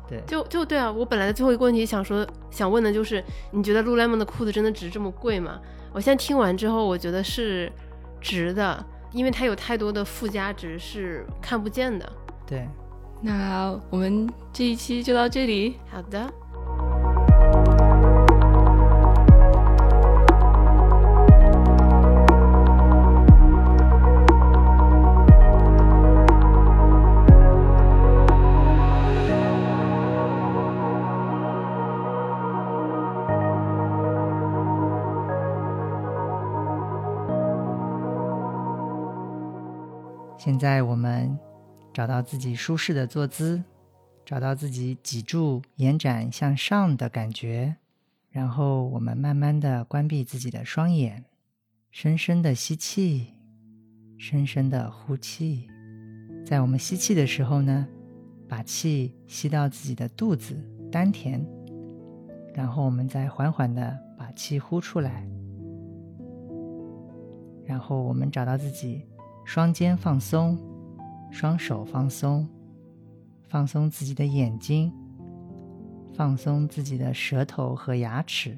[0.08, 5.60] 对，就就对啊，我本来的最后一个问题想说想问的就是，你觉得 Lululemon 的裤子真的值这么贵吗？
[5.94, 7.72] 我现在听完之后，我觉得是
[8.22, 12.12] 值的，因为它有太多的附加值是看不见的。
[12.46, 12.68] 对。
[13.20, 15.78] 那我们这一期就到这里。
[15.92, 16.32] 好的，
[40.48, 41.38] 现在我们
[41.94, 43.62] 找到自己舒适的坐姿，
[44.26, 47.76] 找到自己脊柱延展向上的感觉，
[48.30, 51.26] 然后我们慢慢的关闭自己的双眼，
[51.92, 53.34] 深深的吸气，
[54.18, 55.68] 深深的呼气。
[56.46, 57.86] 在我们吸气的时候呢，
[58.48, 60.56] 把气吸到自己的肚子
[60.90, 61.46] 丹田，
[62.54, 65.28] 然后我们再缓缓的把气呼出来，
[67.66, 69.04] 然后我们找到自己。
[69.48, 70.60] 双肩放松，
[71.32, 72.46] 双手放松，
[73.48, 74.92] 放松自己的眼睛，
[76.14, 78.58] 放松自己的舌头和牙齿。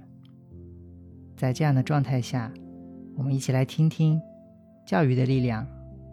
[1.38, 2.52] 在这样的状态下，
[3.16, 4.20] 我们一起来听听
[4.84, 5.64] 教育的力量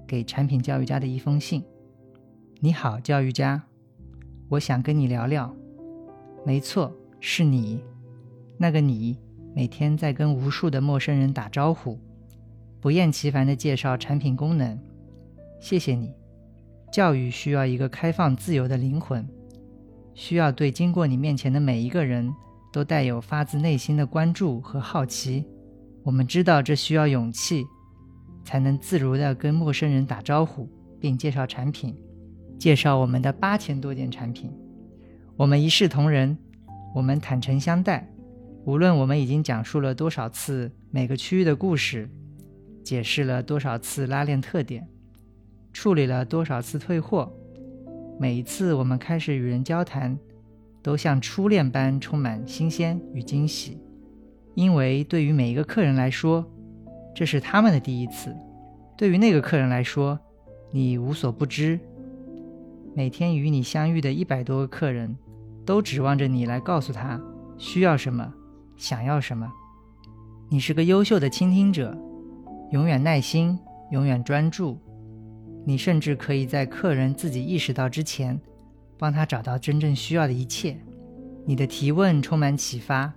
[0.06, 1.64] 给产品教育家的一封信。
[2.60, 3.62] 你好，教育家，
[4.50, 5.50] 我想跟你聊聊。
[6.44, 7.82] 没错，是你，
[8.58, 9.18] 那个你，
[9.54, 11.98] 每天在跟无数的陌生人打招呼，
[12.86, 14.78] 不厌其烦地介绍产品功能。
[15.58, 16.14] 谢谢你。
[16.92, 19.28] 教育需要一个开放自由的灵魂，
[20.14, 22.32] 需要对经过你面前的每一个人
[22.72, 25.44] 都带有发自内心的关注和好奇。
[26.04, 27.64] 我们知道这需要勇气，
[28.44, 30.68] 才能自如地跟陌生人打招呼，
[31.00, 31.92] 并介绍产品，
[32.56, 34.48] 介绍我们的八千多件产品。
[35.36, 36.38] 我们一视同仁，
[36.94, 38.08] 我们坦诚相待。
[38.64, 42.08] 无论我们已经讲述了多少次每个区域的故事，
[42.86, 44.86] 解释了多少次拉链特点。
[45.72, 47.32] 处理了多少次退货？
[48.16, 50.16] 每一次我们开始与人交谈，
[50.84, 53.76] 都像初恋般充满新鲜与惊喜，
[54.54, 56.48] 因为对于每一个客人来说，
[57.12, 58.30] 这是他们的第一次；
[58.96, 60.16] 对于那个客人来说，
[60.70, 61.80] 你无所不知。
[62.94, 65.16] 每天与你相遇的一百多个客人，
[65.64, 67.20] 都指望着你来告诉他
[67.58, 68.32] 需要什么，
[68.76, 69.52] 想要什么。
[70.48, 71.98] 你是个优秀的倾听者，
[72.70, 73.58] 永远耐心，
[73.90, 74.78] 永远专注。
[75.64, 78.40] 你甚至可以在客人自己意识到之前，
[78.98, 80.76] 帮他找到真正需要的一切。
[81.44, 83.12] 你的提问充满启发，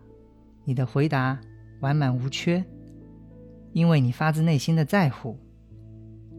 [0.64, 1.40] 你的回答
[1.82, 2.64] 完满无缺，
[3.74, 5.38] 因为你发自内心的在乎。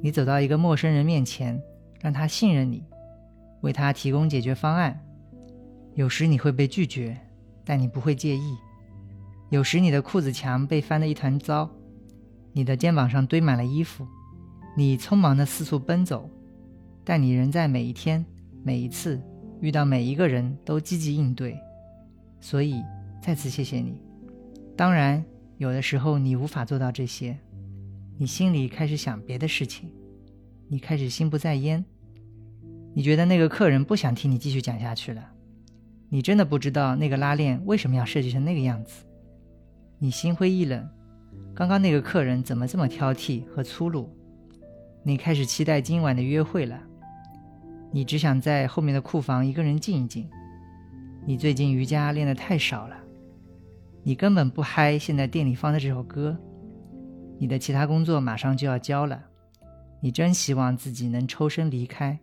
[0.00, 1.60] 你走到一个陌生人面前，
[2.00, 2.84] 让他信任你，
[3.60, 4.98] 为他提供解决方案。
[5.94, 7.16] 有时你会被拒绝，
[7.64, 8.56] 但你不会介意。
[9.50, 11.68] 有时你的裤子墙被翻得一团糟，
[12.52, 14.06] 你的肩膀上堆满了衣服。
[14.76, 16.30] 你匆忙的四处奔走，
[17.04, 18.24] 但你仍在每一天、
[18.62, 19.20] 每一次
[19.60, 21.58] 遇到每一个人都积极应对。
[22.40, 22.82] 所以，
[23.20, 24.00] 再次谢谢你。
[24.76, 25.22] 当然，
[25.58, 27.36] 有的时候你无法做到这些，
[28.16, 29.90] 你心里开始想别的事情，
[30.68, 31.84] 你开始心不在焉。
[32.94, 35.22] 你觉得那个客人不想听你继续讲下去了，
[36.08, 39.04] 你真的不知道那个拉链为什么要设计成那个样子。
[39.98, 40.88] 你心灰意冷，
[41.60, 44.08] 刚刚那个客人怎么这么挑剔和粗鲁？
[45.02, 46.82] 你开始期待今晚的约会了，
[47.92, 50.26] 你只想在后面的库房一个人静一静。
[51.26, 52.96] 你最近瑜伽练得太少了，
[54.02, 54.98] 你根本不嗨。
[54.98, 56.34] 现在店里放的这首歌，
[57.38, 59.22] 你的其他工作马上就要交了，
[60.00, 62.18] 你真希望自己能抽身离开。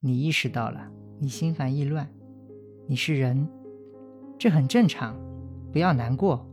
[0.00, 0.90] 你意识到了，
[1.20, 2.08] 你心烦意乱，
[2.88, 3.46] 你是人，
[4.38, 5.14] 这很正常，
[5.70, 6.50] 不要难过。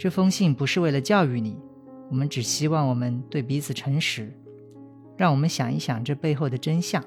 [0.00, 1.58] 这封信不是为了教育你。
[2.08, 4.32] 我们只希望我们对彼此诚实，
[5.14, 7.04] 让我们想一想这背后的真相，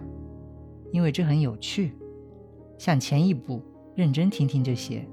[0.92, 1.98] 因为这很有趣。
[2.78, 3.64] 向前一步，
[3.96, 5.04] 认真听听这些。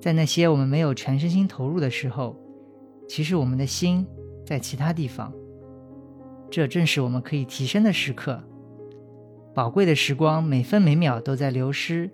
[0.00, 2.36] 在那些我们没有全身心投入的时候，
[3.08, 4.06] 其实我们的心
[4.46, 5.32] 在其他地方。
[6.52, 8.40] 这正是我们可以提升的时刻。
[9.52, 12.08] 宝贵的时光每分每秒都在流失。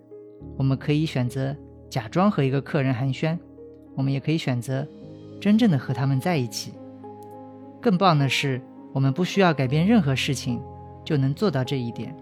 [0.57, 1.55] 我们可以选择
[1.91, 3.39] 假装和一个客人寒暄，
[3.99, 4.87] 我们也可以选择
[5.41, 6.73] 真正的和他们在一起。
[7.81, 10.63] 更棒的是，我们不需要改变任何事情，
[11.05, 12.15] 就能做到这一点，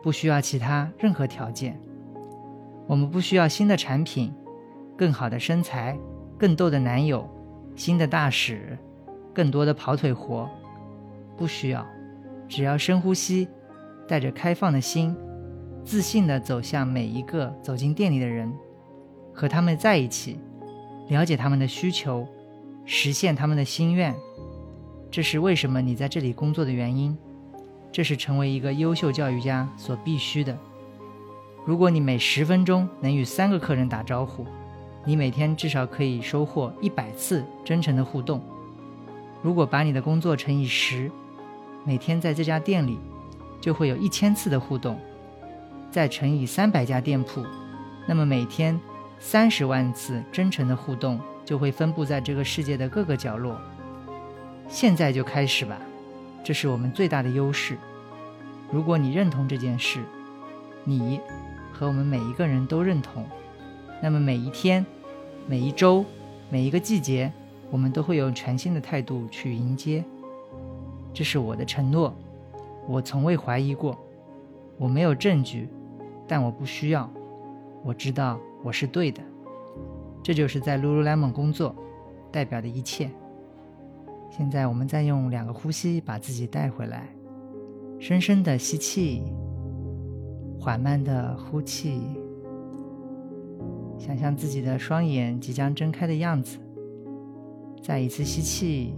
[0.00, 1.76] 不需要其他任何条件。
[2.86, 4.32] 我们不需要新的产品、
[4.96, 5.98] 更好的身材、
[6.38, 7.28] 更逗的男友、
[7.74, 8.78] 新的大使、
[9.34, 10.48] 更多的跑腿活，
[11.36, 11.84] 不需要。
[12.48, 13.48] 只要深呼吸，
[14.06, 15.16] 带着开放的心，
[15.84, 18.52] 自信地走向每一个走进店里的人，
[19.32, 20.38] 和他们在一起，
[21.12, 22.26] 了解他们的需求，
[22.86, 24.14] 实现他们的心愿。
[25.10, 27.14] 这是为什么你在这里工作的原因，
[27.92, 30.56] 这是成为一个优秀教育家所必须的。
[31.66, 34.46] 如果你每十分钟能与三个客人打招呼，
[35.04, 38.42] 你每天至少可以收获一百次真诚的互动。
[39.42, 41.12] 如果把你的工作乘以十，
[41.84, 42.98] 每天在这家店里
[43.60, 44.98] 就会有一千次的互动，
[45.90, 47.44] 再乘以三百家店铺，
[48.08, 48.80] 那么每天
[49.24, 53.56] 三十万次真诚的互动就会分布在这个世界的各个角落。
[54.68, 55.78] 现在就开始吧，
[56.42, 57.78] 这是我们最大的优势。
[58.70, 60.00] 如果你认同这件事，
[60.82, 61.20] 你
[61.72, 63.24] 和我们每一个人都认同，
[64.02, 64.84] 那么每一天、
[65.46, 66.04] 每一周、
[66.50, 67.32] 每一个季节，
[67.70, 70.04] 我们都会用全新的态度去迎接。
[71.14, 72.12] 这是我的承诺，
[72.88, 73.96] 我从未怀疑过。
[74.78, 75.68] 我没有证据，
[76.26, 77.08] 但我不需要。
[77.84, 79.22] 我知道我是对的。
[80.22, 81.74] 这就是在 Lululemon 工作
[82.30, 83.10] 代表的一切。
[84.30, 87.08] 现在，我们再用两个呼吸把自己带回来，
[87.98, 89.22] 深深的吸气，
[90.58, 92.00] 缓慢的呼气，
[93.98, 96.58] 想象自己的双眼即将睁开的样子。
[97.82, 98.94] 再一次吸气，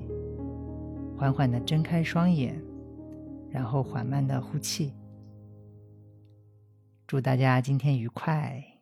[1.19, 1.33] 缓。
[1.33, 2.63] 缓的睁开双眼，
[3.51, 4.93] 然后缓慢的呼气。
[7.07, 8.74] 祝大家今天愉快。